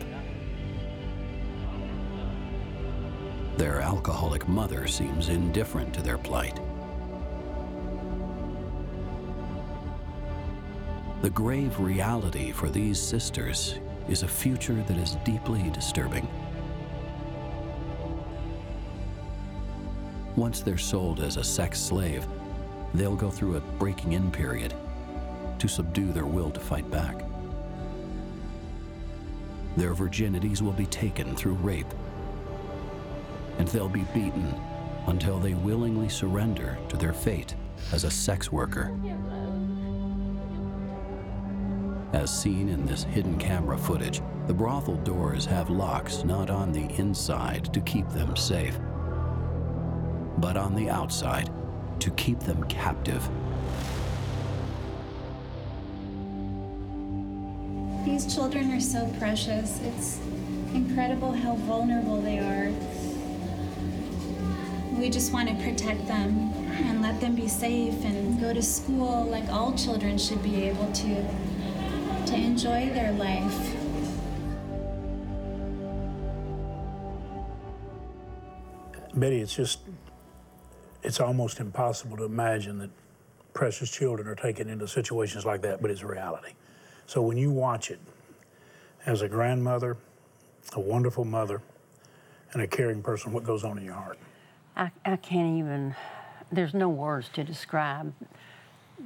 Their 3.55 3.79
alcoholic 3.79 4.45
mother 4.49 4.87
seems 4.87 5.29
indifferent 5.29 5.93
to 5.93 6.01
their 6.01 6.17
plight. 6.17 6.59
The 11.21 11.29
grave 11.29 11.79
reality 11.79 12.51
for 12.51 12.67
these 12.67 13.01
sisters 13.01 13.79
is 14.09 14.23
a 14.23 14.27
future 14.27 14.83
that 14.89 14.97
is 14.97 15.15
deeply 15.23 15.69
disturbing. 15.69 16.27
Once 20.37 20.59
they're 20.61 20.77
sold 20.77 21.19
as 21.19 21.35
a 21.37 21.43
sex 21.43 21.79
slave, 21.79 22.27
they'll 22.93 23.15
go 23.15 23.31
through 23.31 23.57
a 23.57 23.59
breaking 23.79 24.13
in 24.13 24.29
period 24.29 24.71
to 25.57 25.67
subdue 25.67 26.13
their 26.13 26.27
will 26.27 26.51
to 26.51 26.59
fight 26.59 26.89
back. 26.91 27.25
Their 29.75 29.95
virginities 29.95 30.61
will 30.61 30.73
be 30.73 30.85
taken 30.85 31.35
through 31.35 31.55
rape, 31.55 31.91
and 33.57 33.67
they'll 33.69 33.89
be 33.89 34.05
beaten 34.13 34.53
until 35.07 35.39
they 35.39 35.55
willingly 35.55 36.07
surrender 36.07 36.77
to 36.89 36.97
their 36.97 37.13
fate 37.13 37.55
as 37.91 38.03
a 38.03 38.11
sex 38.11 38.51
worker. 38.51 38.95
As 42.13 42.31
seen 42.31 42.69
in 42.69 42.85
this 42.85 43.03
hidden 43.03 43.39
camera 43.39 43.77
footage, 43.77 44.21
the 44.45 44.53
brothel 44.53 44.97
doors 44.97 45.45
have 45.45 45.71
locks 45.71 46.23
not 46.23 46.51
on 46.51 46.71
the 46.71 46.93
inside 46.99 47.73
to 47.73 47.81
keep 47.81 48.07
them 48.09 48.35
safe, 48.35 48.77
but 50.37 50.57
on 50.57 50.75
the 50.75 50.89
outside 50.89 51.49
to 51.99 52.11
keep 52.11 52.39
them 52.39 52.63
captive. 52.65 53.27
These 58.05 58.33
children 58.33 58.71
are 58.71 58.79
so 58.79 59.07
precious. 59.19 59.79
It's 59.81 60.19
incredible 60.73 61.33
how 61.33 61.55
vulnerable 61.55 62.21
they 62.21 62.39
are. 62.39 62.71
We 64.97 65.09
just 65.09 65.33
want 65.33 65.49
to 65.49 65.55
protect 65.55 66.07
them 66.07 66.53
and 66.71 67.01
let 67.01 67.19
them 67.19 67.35
be 67.35 67.47
safe 67.47 68.03
and 68.05 68.39
go 68.39 68.53
to 68.53 68.61
school 68.61 69.25
like 69.25 69.47
all 69.49 69.73
children 69.75 70.17
should 70.17 70.41
be 70.41 70.63
able 70.63 70.91
to 70.93 71.25
to 72.27 72.35
enjoy 72.35 72.89
their 72.89 73.13
life. 73.13 73.73
Betty, 79.13 79.41
it's 79.41 79.55
just, 79.55 79.79
it's 81.07 81.21
almost 81.21 81.61
impossible 81.61 82.17
to 82.17 82.25
imagine 82.25 82.79
that 82.79 82.89
precious 83.53 83.89
children 83.89 84.27
are 84.27 84.35
taken 84.35 84.69
into 84.69 84.85
situations 84.85 85.45
like 85.45 85.61
that, 85.61 85.81
but 85.81 85.89
it's 85.89 86.03
reality. 86.03 86.51
So 87.05 87.21
when 87.21 87.37
you 87.37 87.49
watch 87.49 87.91
it, 87.91 87.99
as 89.05 89.21
a 89.21 89.29
grandmother, 89.29 89.95
a 90.73 90.81
wonderful 90.81 91.23
mother, 91.23 91.61
and 92.51 92.61
a 92.61 92.67
caring 92.67 93.01
person, 93.01 93.31
what 93.31 93.45
goes 93.45 93.63
on 93.63 93.77
in 93.77 93.85
your 93.85 93.93
heart? 93.93 94.19
I, 94.75 94.91
I 95.05 95.15
can't 95.15 95.57
even, 95.57 95.95
there's 96.51 96.73
no 96.73 96.89
words 96.89 97.29
to 97.35 97.43
describe 97.45 98.13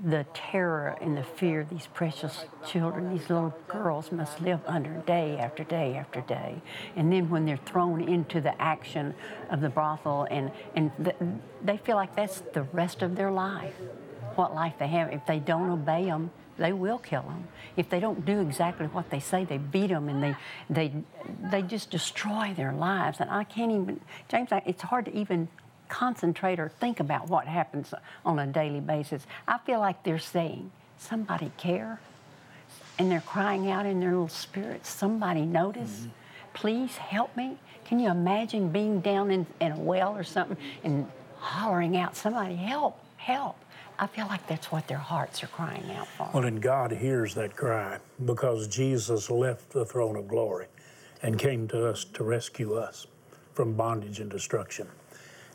the 0.03 0.25
terror 0.33 0.97
and 0.99 1.15
the 1.15 1.23
fear 1.23 1.65
these 1.69 1.87
precious 1.93 2.45
children, 2.65 3.15
these 3.15 3.29
little 3.29 3.53
girls 3.67 4.11
must 4.11 4.41
live 4.41 4.59
under 4.65 4.91
day 5.05 5.37
after 5.37 5.63
day 5.63 5.95
after 5.95 6.21
day. 6.21 6.61
And 6.95 7.11
then 7.13 7.29
when 7.29 7.45
they're 7.45 7.57
thrown 7.57 8.01
into 8.01 8.41
the 8.41 8.59
action 8.59 9.13
of 9.49 9.61
the 9.61 9.69
brothel 9.69 10.27
and, 10.31 10.51
and 10.75 10.91
the, 10.97 11.13
they 11.63 11.77
feel 11.77 11.95
like 11.95 12.15
that's 12.15 12.41
the 12.53 12.63
rest 12.63 13.03
of 13.03 13.15
their 13.15 13.31
life, 13.31 13.75
what 14.35 14.55
life 14.55 14.73
they 14.79 14.87
have. 14.87 15.13
If 15.13 15.25
they 15.27 15.39
don't 15.39 15.69
obey 15.69 16.05
them, 16.05 16.31
they 16.57 16.73
will 16.73 16.97
kill 16.97 17.23
them. 17.23 17.47
If 17.77 17.89
they 17.89 17.99
don't 17.99 18.25
do 18.25 18.41
exactly 18.41 18.87
what 18.87 19.09
they 19.09 19.19
say, 19.19 19.45
they 19.45 19.57
beat 19.57 19.87
them 19.87 20.09
and 20.09 20.23
they, 20.23 20.35
they, 20.69 20.93
they 21.51 21.61
just 21.61 21.91
destroy 21.91 22.53
their 22.55 22.73
lives. 22.73 23.19
And 23.19 23.29
I 23.29 23.43
can't 23.43 23.71
even, 23.71 24.01
James, 24.29 24.49
it's 24.65 24.81
hard 24.81 25.05
to 25.05 25.15
even 25.15 25.47
concentrate 25.91 26.59
or 26.59 26.69
think 26.69 26.99
about 26.99 27.27
what 27.27 27.45
happens 27.45 27.93
on 28.25 28.39
a 28.39 28.47
daily 28.47 28.79
basis. 28.79 29.27
I 29.47 29.59
feel 29.59 29.79
like 29.79 30.03
they're 30.03 30.17
saying, 30.17 30.71
somebody 30.97 31.51
care. 31.57 31.99
And 32.97 33.11
they're 33.11 33.21
crying 33.21 33.69
out 33.69 33.85
in 33.85 33.99
their 33.99 34.11
little 34.11 34.27
spirits, 34.27 34.89
somebody 34.89 35.41
notice. 35.41 35.99
Mm-hmm. 35.99 36.09
Please 36.53 36.97
help 36.97 37.35
me. 37.35 37.57
Can 37.85 37.99
you 37.99 38.09
imagine 38.09 38.69
being 38.69 39.01
down 39.01 39.31
in, 39.31 39.45
in 39.59 39.73
a 39.73 39.79
well 39.79 40.15
or 40.15 40.23
something 40.23 40.57
and 40.83 41.05
hollering 41.37 41.97
out, 41.97 42.15
somebody 42.15 42.55
help, 42.55 42.97
help? 43.17 43.57
I 43.99 44.07
feel 44.07 44.27
like 44.27 44.47
that's 44.47 44.71
what 44.71 44.87
their 44.87 44.97
hearts 44.97 45.43
are 45.43 45.47
crying 45.47 45.91
out 45.91 46.07
for. 46.07 46.29
Well, 46.33 46.45
and 46.45 46.61
God 46.61 46.91
hears 46.91 47.35
that 47.35 47.55
cry 47.55 47.99
because 48.25 48.67
Jesus 48.67 49.29
left 49.29 49.71
the 49.71 49.85
throne 49.85 50.15
of 50.15 50.27
glory 50.27 50.67
and 51.21 51.37
came 51.37 51.67
to 51.67 51.87
us 51.87 52.05
to 52.13 52.23
rescue 52.23 52.75
us 52.75 53.07
from 53.53 53.73
bondage 53.73 54.19
and 54.19 54.29
destruction. 54.29 54.87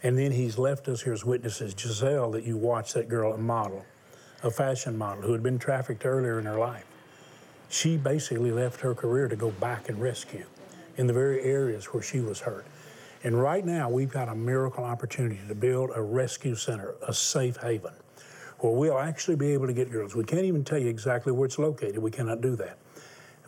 And 0.02 0.18
then 0.18 0.32
he's 0.32 0.58
left 0.58 0.88
us 0.88 1.02
here 1.02 1.12
as 1.12 1.24
witnesses. 1.24 1.74
Giselle, 1.76 2.30
that 2.32 2.44
you 2.44 2.56
watched, 2.56 2.94
that 2.94 3.08
girl, 3.08 3.32
a 3.32 3.38
model, 3.38 3.84
a 4.42 4.50
fashion 4.50 4.96
model 4.96 5.22
who 5.22 5.32
had 5.32 5.42
been 5.42 5.58
trafficked 5.58 6.04
earlier 6.04 6.38
in 6.38 6.44
her 6.44 6.58
life. 6.58 6.84
She 7.68 7.96
basically 7.96 8.52
left 8.52 8.80
her 8.80 8.94
career 8.94 9.28
to 9.28 9.36
go 9.36 9.50
back 9.52 9.88
and 9.88 10.00
rescue 10.00 10.46
in 10.96 11.06
the 11.06 11.12
very 11.12 11.42
areas 11.42 11.86
where 11.86 12.02
she 12.02 12.20
was 12.20 12.40
hurt. 12.40 12.66
And 13.24 13.40
right 13.40 13.64
now, 13.64 13.90
we've 13.90 14.10
got 14.10 14.28
a 14.28 14.34
miracle 14.34 14.84
opportunity 14.84 15.40
to 15.48 15.54
build 15.54 15.90
a 15.94 16.00
rescue 16.00 16.54
center, 16.54 16.94
a 17.08 17.12
safe 17.12 17.56
haven, 17.56 17.94
where 18.58 18.72
we'll 18.72 18.98
actually 18.98 19.36
be 19.36 19.52
able 19.52 19.66
to 19.66 19.72
get 19.72 19.90
girls. 19.90 20.14
We 20.14 20.24
can't 20.24 20.44
even 20.44 20.62
tell 20.62 20.78
you 20.78 20.88
exactly 20.88 21.32
where 21.32 21.46
it's 21.46 21.58
located. 21.58 21.98
We 21.98 22.10
cannot 22.10 22.40
do 22.40 22.54
that 22.56 22.78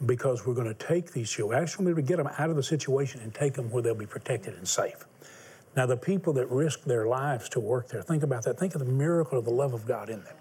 because 0.07 0.47
we're 0.47 0.55
going 0.55 0.67
to 0.67 0.75
take 0.75 1.13
these 1.13 1.31
children, 1.31 1.61
actually, 1.63 1.85
be 1.87 1.91
able 1.91 2.03
to 2.03 2.09
get 2.09 2.17
them 2.17 2.29
out 2.39 2.51
of 2.51 2.57
the 2.57 2.63
situation 2.63 3.21
and 3.21 3.33
take 3.35 3.55
them 3.55 3.71
where 3.71 3.83
they'll 3.83 3.95
be 3.95 4.07
protected 4.07 4.55
and 4.55 4.67
safe. 4.67 5.05
Now, 5.79 5.87
the 5.87 5.97
people 5.97 6.33
that 6.33 6.51
risk 6.51 6.83
their 6.83 7.07
lives 7.07 7.49
to 7.51 7.61
work 7.61 7.87
there, 7.87 8.03
think 8.03 8.25
about 8.25 8.43
that. 8.43 8.59
Think 8.59 8.75
of 8.75 8.81
the 8.81 8.93
miracle 8.93 9.39
of 9.39 9.45
the 9.45 9.53
love 9.53 9.75
of 9.75 9.87
God 9.87 10.11
in 10.11 10.25
them. 10.25 10.35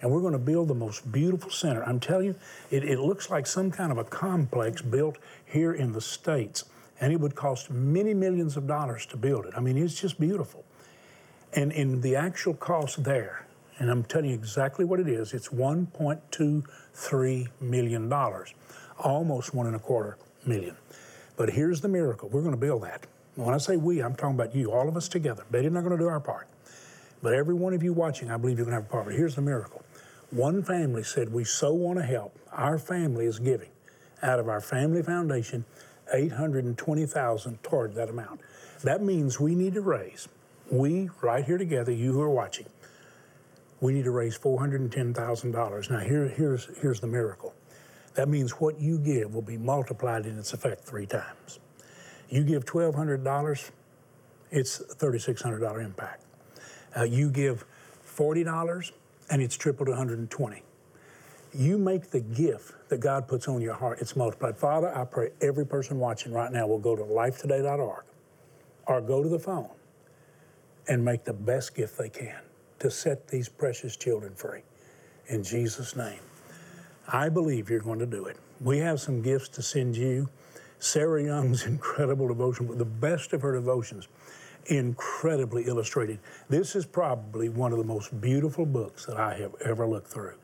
And 0.00 0.10
we're 0.10 0.22
going 0.22 0.32
to 0.32 0.40
build 0.40 0.66
the 0.66 0.74
most 0.74 1.12
beautiful 1.12 1.52
center. 1.52 1.84
I'm 1.84 2.00
telling 2.00 2.26
you, 2.26 2.34
it, 2.72 2.82
it 2.82 2.98
looks 2.98 3.30
like 3.30 3.46
some 3.46 3.70
kind 3.70 3.92
of 3.92 3.98
a 3.98 4.02
complex 4.02 4.82
built 4.82 5.18
here 5.46 5.72
in 5.72 5.92
the 5.92 6.00
States. 6.00 6.64
And 7.00 7.12
it 7.12 7.20
would 7.20 7.36
cost 7.36 7.70
many 7.70 8.12
millions 8.12 8.56
of 8.56 8.66
dollars 8.66 9.06
to 9.06 9.16
build 9.16 9.46
it. 9.46 9.54
I 9.56 9.60
mean, 9.60 9.78
it's 9.78 10.00
just 10.00 10.18
beautiful. 10.18 10.64
And 11.52 11.70
in 11.70 12.00
the 12.00 12.16
actual 12.16 12.54
cost 12.54 13.04
there, 13.04 13.46
and 13.78 13.88
I'm 13.88 14.02
telling 14.02 14.30
you 14.30 14.34
exactly 14.34 14.84
what 14.84 14.98
it 14.98 15.06
is, 15.06 15.32
it's 15.32 15.50
$1.23 15.50 17.48
million, 17.60 18.12
almost 18.98 19.54
one 19.54 19.68
and 19.68 19.76
a 19.76 19.78
quarter 19.78 20.18
million. 20.44 20.74
But 21.36 21.50
here's 21.50 21.80
the 21.80 21.88
miracle 21.88 22.28
we're 22.30 22.42
going 22.42 22.50
to 22.50 22.60
build 22.60 22.82
that. 22.82 23.06
When 23.34 23.54
I 23.54 23.58
say 23.58 23.76
we, 23.76 24.02
I'm 24.02 24.14
talking 24.14 24.34
about 24.34 24.54
you, 24.54 24.72
all 24.72 24.88
of 24.88 24.96
us 24.96 25.08
together. 25.08 25.44
Betty's 25.50 25.72
not 25.72 25.84
going 25.84 25.96
to 25.96 26.02
do 26.02 26.08
our 26.08 26.20
part. 26.20 26.48
But 27.22 27.34
every 27.34 27.54
one 27.54 27.72
of 27.72 27.82
you 27.82 27.92
watching, 27.92 28.30
I 28.30 28.36
believe 28.36 28.58
you're 28.58 28.66
going 28.66 28.76
to 28.76 28.82
have 28.82 28.90
a 28.90 28.92
part. 28.92 29.06
But 29.06 29.14
here's 29.14 29.36
the 29.36 29.42
miracle. 29.42 29.82
One 30.30 30.62
family 30.62 31.02
said, 31.02 31.32
We 31.32 31.44
so 31.44 31.72
want 31.72 31.98
to 31.98 32.04
help. 32.04 32.36
Our 32.52 32.78
family 32.78 33.26
is 33.26 33.38
giving 33.38 33.70
out 34.22 34.38
of 34.38 34.48
our 34.48 34.60
family 34.60 35.02
foundation 35.02 35.64
820,000 36.12 37.62
toward 37.62 37.94
that 37.94 38.10
amount. 38.10 38.40
That 38.82 39.02
means 39.02 39.40
we 39.40 39.54
need 39.54 39.74
to 39.74 39.80
raise, 39.80 40.28
we 40.70 41.08
right 41.22 41.44
here 41.44 41.58
together, 41.58 41.92
you 41.92 42.12
who 42.12 42.20
are 42.20 42.30
watching, 42.30 42.66
we 43.80 43.92
need 43.92 44.04
to 44.04 44.10
raise 44.10 44.36
$410,000. 44.38 45.90
Now 45.90 45.98
here, 46.00 46.28
here's, 46.28 46.68
here's 46.80 47.00
the 47.00 47.06
miracle. 47.06 47.54
That 48.14 48.28
means 48.28 48.52
what 48.52 48.78
you 48.80 48.98
give 48.98 49.34
will 49.34 49.42
be 49.42 49.56
multiplied 49.56 50.26
in 50.26 50.38
its 50.38 50.52
effect 50.52 50.84
three 50.84 51.06
times. 51.06 51.60
You 52.32 52.44
give 52.44 52.64
$1,200, 52.64 53.70
it's 54.50 54.78
$3,600 54.78 55.84
impact. 55.84 56.24
Uh, 56.96 57.02
you 57.02 57.28
give 57.28 57.66
$40 58.06 58.92
and 59.30 59.42
it's 59.42 59.54
tripled 59.54 59.88
to 59.88 59.92
120. 59.92 60.62
You 61.54 61.76
make 61.76 62.10
the 62.10 62.20
gift 62.20 62.88
that 62.88 63.00
God 63.00 63.28
puts 63.28 63.48
on 63.48 63.60
your 63.60 63.74
heart, 63.74 63.98
it's 64.00 64.16
multiplied. 64.16 64.56
Father, 64.56 64.96
I 64.96 65.04
pray 65.04 65.32
every 65.42 65.66
person 65.66 65.98
watching 65.98 66.32
right 66.32 66.50
now 66.50 66.66
will 66.66 66.78
go 66.78 66.96
to 66.96 67.02
lifetoday.org 67.02 68.04
or 68.86 69.00
go 69.02 69.22
to 69.22 69.28
the 69.28 69.38
phone 69.38 69.68
and 70.88 71.04
make 71.04 71.24
the 71.24 71.34
best 71.34 71.74
gift 71.74 71.98
they 71.98 72.08
can 72.08 72.40
to 72.78 72.90
set 72.90 73.28
these 73.28 73.46
precious 73.46 73.94
children 73.94 74.34
free. 74.34 74.62
In 75.26 75.44
Jesus' 75.44 75.96
name. 75.96 76.20
I 77.06 77.28
believe 77.28 77.68
you're 77.68 77.80
going 77.80 77.98
to 77.98 78.06
do 78.06 78.24
it. 78.24 78.38
We 78.62 78.78
have 78.78 79.00
some 79.00 79.20
gifts 79.20 79.48
to 79.50 79.62
send 79.62 79.98
you. 79.98 80.30
Sarah 80.82 81.22
Young's 81.22 81.64
incredible 81.66 82.26
devotion, 82.26 82.76
the 82.76 82.84
best 82.84 83.32
of 83.32 83.42
her 83.42 83.52
devotions, 83.52 84.08
incredibly 84.66 85.62
illustrated. 85.66 86.18
This 86.48 86.74
is 86.74 86.84
probably 86.84 87.48
one 87.48 87.70
of 87.70 87.78
the 87.78 87.84
most 87.84 88.20
beautiful 88.20 88.66
books 88.66 89.06
that 89.06 89.16
I 89.16 89.34
have 89.36 89.54
ever 89.64 89.86
looked 89.86 90.08
through. 90.08 90.34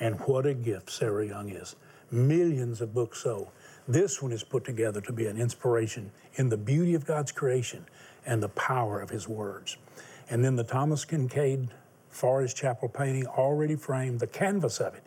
And 0.00 0.18
what 0.20 0.46
a 0.46 0.54
gift 0.54 0.90
Sarah 0.90 1.26
Young 1.26 1.50
is. 1.50 1.76
Millions 2.10 2.80
of 2.80 2.94
books 2.94 3.24
sold. 3.24 3.48
This 3.86 4.22
one 4.22 4.32
is 4.32 4.42
put 4.42 4.64
together 4.64 5.02
to 5.02 5.12
be 5.12 5.26
an 5.26 5.38
inspiration 5.38 6.10
in 6.36 6.48
the 6.48 6.56
beauty 6.56 6.94
of 6.94 7.04
God's 7.04 7.30
creation 7.30 7.84
and 8.24 8.42
the 8.42 8.48
power 8.48 9.00
of 9.00 9.10
His 9.10 9.28
words. 9.28 9.76
And 10.30 10.42
then 10.42 10.56
the 10.56 10.64
Thomas 10.64 11.04
Kinkade 11.04 11.68
Forest 12.08 12.56
Chapel 12.56 12.88
painting, 12.88 13.26
already 13.26 13.76
framed, 13.76 14.20
the 14.20 14.26
canvas 14.26 14.80
of 14.80 14.94
it, 14.94 15.02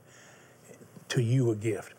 to 1.09 1.21
you 1.21 1.49
a 1.49 1.55
gift 1.55 1.93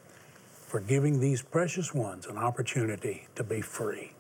for 0.69 0.81
giving 0.81 1.19
these 1.19 1.41
precious 1.41 1.95
ones 1.95 2.27
an 2.27 2.37
opportunity 2.37 3.27
to 3.35 3.43
be 3.43 3.63
free 3.63 4.13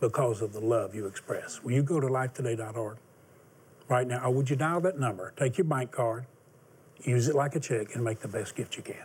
because 0.00 0.40
of 0.40 0.54
the 0.54 0.60
love 0.60 0.94
you 0.94 1.06
express. 1.06 1.62
Will 1.62 1.72
you 1.72 1.82
go 1.82 2.00
to 2.00 2.06
lifetoday.org 2.06 2.96
right 3.88 4.08
now, 4.08 4.24
or 4.24 4.30
would 4.30 4.48
you 4.48 4.56
dial 4.56 4.80
that 4.80 4.98
number? 4.98 5.34
Take 5.36 5.58
your 5.58 5.66
bank 5.66 5.92
card, 5.92 6.24
use 7.04 7.28
it 7.28 7.34
like 7.34 7.56
a 7.56 7.60
check, 7.60 7.94
and 7.94 8.02
make 8.02 8.20
the 8.20 8.28
best 8.28 8.56
gift 8.56 8.74
you 8.74 8.82
can. 8.82 9.04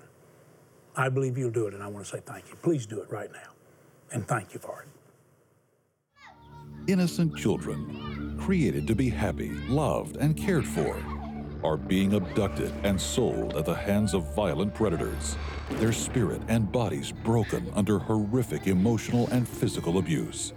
I 0.96 1.10
believe 1.10 1.38
you'll 1.38 1.52
do 1.52 1.68
it, 1.68 1.74
and 1.74 1.84
I 1.84 1.88
want 1.88 2.06
to 2.06 2.12
say 2.12 2.22
thank 2.26 2.48
you. 2.48 2.56
Please 2.64 2.86
do 2.86 3.02
it 3.02 3.12
right 3.12 3.32
now, 3.34 3.52
and 4.14 4.26
thank 4.26 4.54
you 4.54 4.60
for 4.62 4.84
it. 4.84 4.88
Innocent 6.90 7.36
children 7.36 8.38
created 8.40 8.88
to 8.88 8.96
be 8.96 9.10
happy, 9.10 9.50
loved, 9.68 10.16
and 10.16 10.38
cared 10.38 10.66
for, 10.66 10.96
are 11.64 11.78
being 11.78 12.14
abducted 12.14 12.74
and 12.84 13.00
sold 13.00 13.56
at 13.56 13.66
the 13.66 13.76
hands 13.76 14.14
of 14.14 14.36
violent 14.36 14.74
predators, 14.74 15.38
their 15.72 15.92
spirit 15.92 16.42
and 16.48 16.72
bodies 16.72 17.12
broken 17.12 17.72
under 17.76 18.00
horrific 18.00 18.68
emotional 18.68 19.28
and 19.28 19.48
physical 19.48 19.98
abuse. 19.98 20.54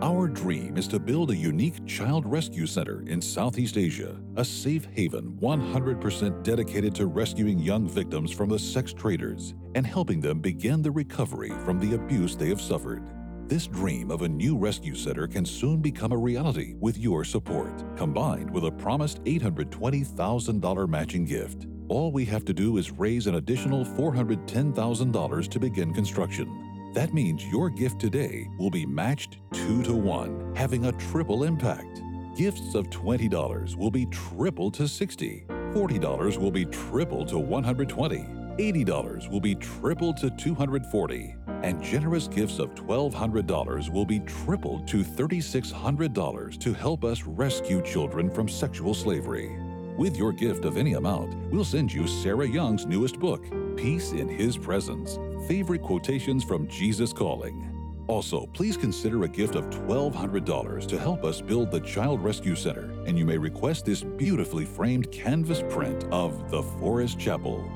Our 0.00 0.28
dream 0.28 0.76
is 0.76 0.86
to 0.88 1.00
build 1.00 1.32
a 1.32 1.36
unique 1.36 1.84
child 1.84 2.24
rescue 2.24 2.66
center 2.66 3.02
in 3.08 3.20
Southeast 3.20 3.76
Asia, 3.76 4.16
a 4.36 4.44
safe 4.44 4.86
haven 4.92 5.36
100% 5.42 6.44
dedicated 6.44 6.94
to 6.94 7.06
rescuing 7.06 7.58
young 7.58 7.88
victims 7.88 8.30
from 8.30 8.48
the 8.48 8.58
sex 8.60 8.92
traders 8.92 9.54
and 9.74 9.84
helping 9.84 10.20
them 10.20 10.40
begin 10.40 10.82
the 10.82 10.90
recovery 10.90 11.50
from 11.64 11.80
the 11.80 11.96
abuse 11.96 12.36
they 12.36 12.48
have 12.48 12.60
suffered. 12.60 13.02
This 13.48 13.66
dream 13.66 14.10
of 14.10 14.20
a 14.20 14.28
new 14.28 14.58
rescue 14.58 14.94
center 14.94 15.26
can 15.26 15.46
soon 15.46 15.80
become 15.80 16.12
a 16.12 16.16
reality 16.18 16.74
with 16.80 16.98
your 16.98 17.24
support, 17.24 17.82
combined 17.96 18.50
with 18.50 18.66
a 18.66 18.70
promised 18.70 19.24
$820,000 19.24 20.86
matching 20.86 21.24
gift. 21.24 21.66
All 21.88 22.12
we 22.12 22.26
have 22.26 22.44
to 22.44 22.52
do 22.52 22.76
is 22.76 22.90
raise 22.90 23.26
an 23.26 23.36
additional 23.36 23.86
$410,000 23.86 25.48
to 25.48 25.58
begin 25.58 25.94
construction. 25.94 26.92
That 26.92 27.14
means 27.14 27.46
your 27.46 27.70
gift 27.70 27.98
today 27.98 28.46
will 28.58 28.68
be 28.68 28.84
matched 28.84 29.38
2 29.54 29.82
to 29.84 29.94
1, 29.94 30.52
having 30.54 30.84
a 30.84 30.92
triple 30.92 31.44
impact. 31.44 32.02
Gifts 32.36 32.74
of 32.74 32.90
$20 32.90 33.76
will 33.76 33.90
be 33.90 34.04
tripled 34.06 34.74
to 34.74 34.82
$60. 34.82 35.46
$40 35.72 36.36
will 36.36 36.50
be 36.50 36.66
tripled 36.66 37.28
to 37.28 37.38
120, 37.38 38.26
$80 38.58 39.30
will 39.30 39.40
be 39.40 39.54
tripled 39.54 40.16
to 40.18 40.30
$240, 40.30 41.36
and 41.62 41.82
generous 41.82 42.28
gifts 42.28 42.58
of 42.58 42.74
$1,200 42.74 43.90
will 43.90 44.04
be 44.04 44.20
tripled 44.20 44.86
to 44.88 45.04
$3,600 45.04 46.58
to 46.60 46.72
help 46.74 47.04
us 47.04 47.22
rescue 47.22 47.80
children 47.82 48.28
from 48.30 48.48
sexual 48.48 48.94
slavery. 48.94 49.56
With 49.96 50.16
your 50.16 50.32
gift 50.32 50.64
of 50.64 50.76
any 50.76 50.94
amount, 50.94 51.34
we'll 51.50 51.64
send 51.64 51.92
you 51.92 52.06
Sarah 52.06 52.46
Young's 52.46 52.86
newest 52.86 53.18
book, 53.18 53.44
Peace 53.76 54.12
in 54.12 54.28
His 54.28 54.56
Presence 54.56 55.18
Favorite 55.48 55.82
Quotations 55.82 56.44
from 56.44 56.68
Jesus 56.68 57.12
Calling. 57.12 57.64
Also, 58.08 58.46
please 58.54 58.76
consider 58.76 59.24
a 59.24 59.28
gift 59.28 59.54
of 59.54 59.64
$1,200 59.70 60.86
to 60.86 60.98
help 60.98 61.24
us 61.24 61.40
build 61.40 61.70
the 61.70 61.80
Child 61.80 62.22
Rescue 62.24 62.56
Center, 62.56 62.90
and 63.06 63.18
you 63.18 63.26
may 63.26 63.36
request 63.36 63.84
this 63.84 64.02
beautifully 64.02 64.64
framed 64.64 65.12
canvas 65.12 65.62
print 65.68 66.04
of 66.10 66.50
the 66.50 66.62
Forest 66.62 67.18
Chapel. 67.18 67.68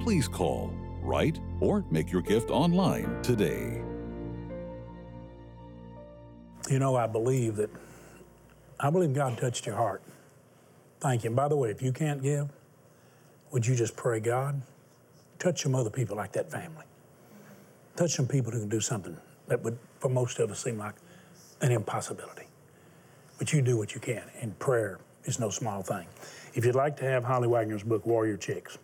Please 0.00 0.26
call, 0.26 0.72
write, 1.02 1.38
or 1.60 1.84
make 1.90 2.10
your 2.10 2.22
gift 2.22 2.50
online 2.50 3.20
today. 3.22 3.82
You 6.70 6.78
know, 6.78 6.96
I 6.96 7.06
believe 7.06 7.56
that, 7.56 7.70
I 8.78 8.90
believe 8.90 9.12
God 9.12 9.36
touched 9.36 9.66
your 9.66 9.76
heart. 9.76 10.02
Thank 11.00 11.24
you. 11.24 11.28
And 11.28 11.36
by 11.36 11.48
the 11.48 11.56
way, 11.56 11.70
if 11.70 11.82
you 11.82 11.92
can't 11.92 12.22
give, 12.22 12.48
would 13.50 13.66
you 13.66 13.74
just 13.74 13.94
pray, 13.94 14.20
God, 14.20 14.62
touch 15.38 15.62
some 15.62 15.74
other 15.74 15.90
people 15.90 16.16
like 16.16 16.32
that 16.32 16.50
family? 16.50 16.84
Touch 17.96 18.12
some 18.12 18.26
people 18.26 18.52
who 18.52 18.60
can 18.60 18.68
do 18.68 18.80
something 18.80 19.16
that 19.48 19.62
would, 19.62 19.78
for 19.98 20.08
most 20.08 20.38
of 20.38 20.50
us, 20.50 20.62
seem 20.62 20.78
like 20.78 20.94
an 21.60 21.72
impossibility. 21.72 22.46
But 23.38 23.52
you 23.52 23.60
do 23.60 23.76
what 23.76 23.94
you 23.94 24.00
can, 24.00 24.22
and 24.40 24.58
prayer 24.58 24.98
is 25.24 25.38
no 25.38 25.50
small 25.50 25.82
thing. 25.82 26.06
If 26.54 26.64
you'd 26.64 26.74
like 26.74 26.96
to 26.98 27.04
have 27.04 27.24
Holly 27.24 27.48
Wagner's 27.48 27.82
book, 27.82 28.06
Warrior 28.06 28.36
Chicks, 28.36 28.78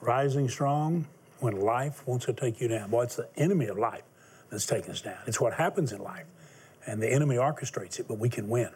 Rising 0.00 0.48
Strong 0.48 1.06
When 1.40 1.60
Life 1.60 2.06
Wants 2.06 2.26
to 2.26 2.32
Take 2.32 2.60
You 2.60 2.68
Down. 2.68 2.90
Boy, 2.90 3.02
it's 3.04 3.16
the 3.16 3.28
enemy 3.36 3.66
of 3.66 3.78
life 3.78 4.02
that's 4.50 4.66
taking 4.66 4.90
us 4.90 5.00
down. 5.02 5.18
It's 5.26 5.40
what 5.40 5.52
happens 5.54 5.92
in 5.92 6.00
life, 6.02 6.26
and 6.86 7.02
the 7.02 7.10
enemy 7.12 7.36
orchestrates 7.36 7.98
it, 8.00 8.06
but 8.08 8.18
we 8.18 8.28
can 8.28 8.48
win 8.48 8.70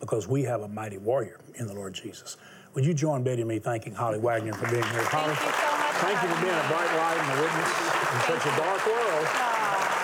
because 0.00 0.26
we 0.28 0.42
have 0.44 0.62
a 0.62 0.68
mighty 0.68 0.98
warrior 0.98 1.40
in 1.54 1.66
the 1.66 1.74
Lord 1.74 1.94
Jesus. 1.94 2.36
Would 2.74 2.84
you 2.84 2.92
join 2.92 3.22
Betty 3.22 3.40
and 3.42 3.48
me 3.48 3.58
thanking 3.58 3.94
Holly 3.94 4.18
Wagner 4.18 4.52
for 4.52 4.68
being 4.68 4.84
here? 4.84 5.04
Holly, 5.08 5.32
Thank 5.32 5.40
you 5.40 5.52
so 5.56 5.72
much. 5.72 5.96
thank 6.04 6.18
you 6.20 6.28
for 6.28 6.40
being 6.44 6.58
a 6.60 6.66
bright 6.68 6.92
light 7.00 7.16
and 7.20 7.30
a 7.32 7.38
witness 7.40 7.70
in 8.12 8.20
such 8.28 8.44
a 8.44 8.52
dark 8.60 8.82
world. 8.84 9.26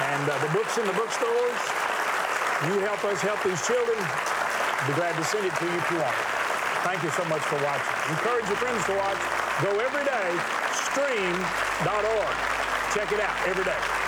And 0.08 0.24
uh, 0.24 0.32
the 0.40 0.50
books 0.56 0.78
in 0.78 0.86
the 0.88 0.96
bookstores, 0.96 1.60
you 2.68 2.80
help 2.88 3.04
us 3.04 3.20
help 3.20 3.42
these 3.44 3.60
children. 3.66 3.98
Be 4.88 4.94
glad 4.96 5.12
to 5.16 5.24
send 5.24 5.44
it 5.44 5.54
to 5.60 5.64
you 5.68 5.76
if 5.76 5.90
you 5.92 5.98
want. 6.00 6.16
Thank 6.88 7.02
you 7.04 7.10
so 7.12 7.24
much 7.28 7.42
for 7.44 7.56
watching. 7.60 8.16
Encourage 8.16 8.46
your 8.48 8.56
friends 8.56 8.82
to 8.88 8.94
watch. 8.96 9.41
Go 9.62 9.78
every 9.78 10.04
day, 10.04 10.36
stream.org. 10.90 12.34
Check 12.94 13.12
it 13.12 13.20
out 13.20 13.46
every 13.46 13.62
day. 13.62 14.01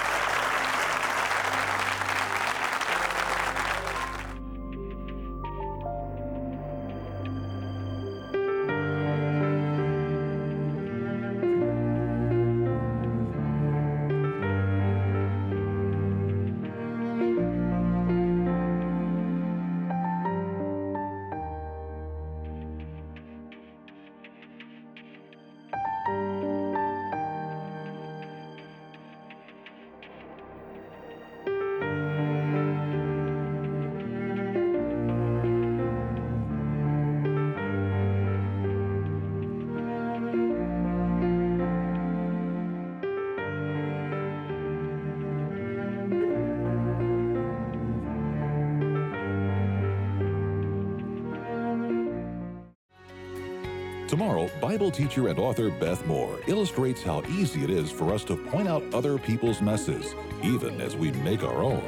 Tomorrow, 54.15 54.49
Bible 54.61 54.93
teacher 54.93 55.27
and 55.27 55.41
author 55.41 55.71
Beth 55.71 56.07
Moore 56.07 56.39
illustrates 56.47 57.03
how 57.03 57.25
easy 57.25 57.65
it 57.65 57.69
is 57.69 57.91
for 57.91 58.15
us 58.15 58.23
to 58.27 58.37
point 58.37 58.69
out 58.69 58.85
other 58.95 59.19
people's 59.19 59.61
messes, 59.61 60.15
even 60.41 60.81
as 60.81 60.95
we 60.95 61.11
make 61.11 61.43
our 61.43 61.65
own. 61.65 61.83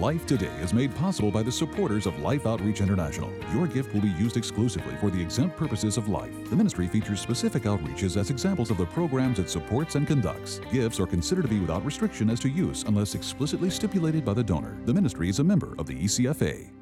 Life 0.00 0.26
Today 0.26 0.52
is 0.60 0.74
made 0.74 0.92
possible 0.96 1.30
by 1.30 1.44
the 1.44 1.52
supporters 1.52 2.06
of 2.06 2.18
Life 2.18 2.44
Outreach 2.44 2.80
International. 2.80 3.32
Your 3.54 3.68
gift 3.68 3.94
will 3.94 4.00
be 4.00 4.08
used 4.08 4.36
exclusively 4.36 4.96
for 4.96 5.10
the 5.10 5.22
exempt 5.22 5.56
purposes 5.56 5.96
of 5.96 6.08
life. 6.08 6.34
The 6.50 6.56
ministry 6.56 6.88
features 6.88 7.20
specific 7.20 7.62
outreaches 7.62 8.16
as 8.16 8.30
examples 8.30 8.72
of 8.72 8.78
the 8.78 8.86
programs 8.86 9.38
it 9.38 9.48
supports 9.48 9.94
and 9.94 10.08
conducts. 10.08 10.60
Gifts 10.72 10.98
are 10.98 11.06
considered 11.06 11.42
to 11.42 11.48
be 11.48 11.60
without 11.60 11.84
restriction 11.84 12.30
as 12.30 12.40
to 12.40 12.48
use 12.48 12.82
unless 12.82 13.14
explicitly 13.14 13.70
stipulated 13.70 14.24
by 14.24 14.34
the 14.34 14.42
donor. 14.42 14.76
The 14.86 14.94
ministry 14.94 15.28
is 15.28 15.38
a 15.38 15.44
member 15.44 15.76
of 15.78 15.86
the 15.86 15.94
ECFA. 15.94 16.77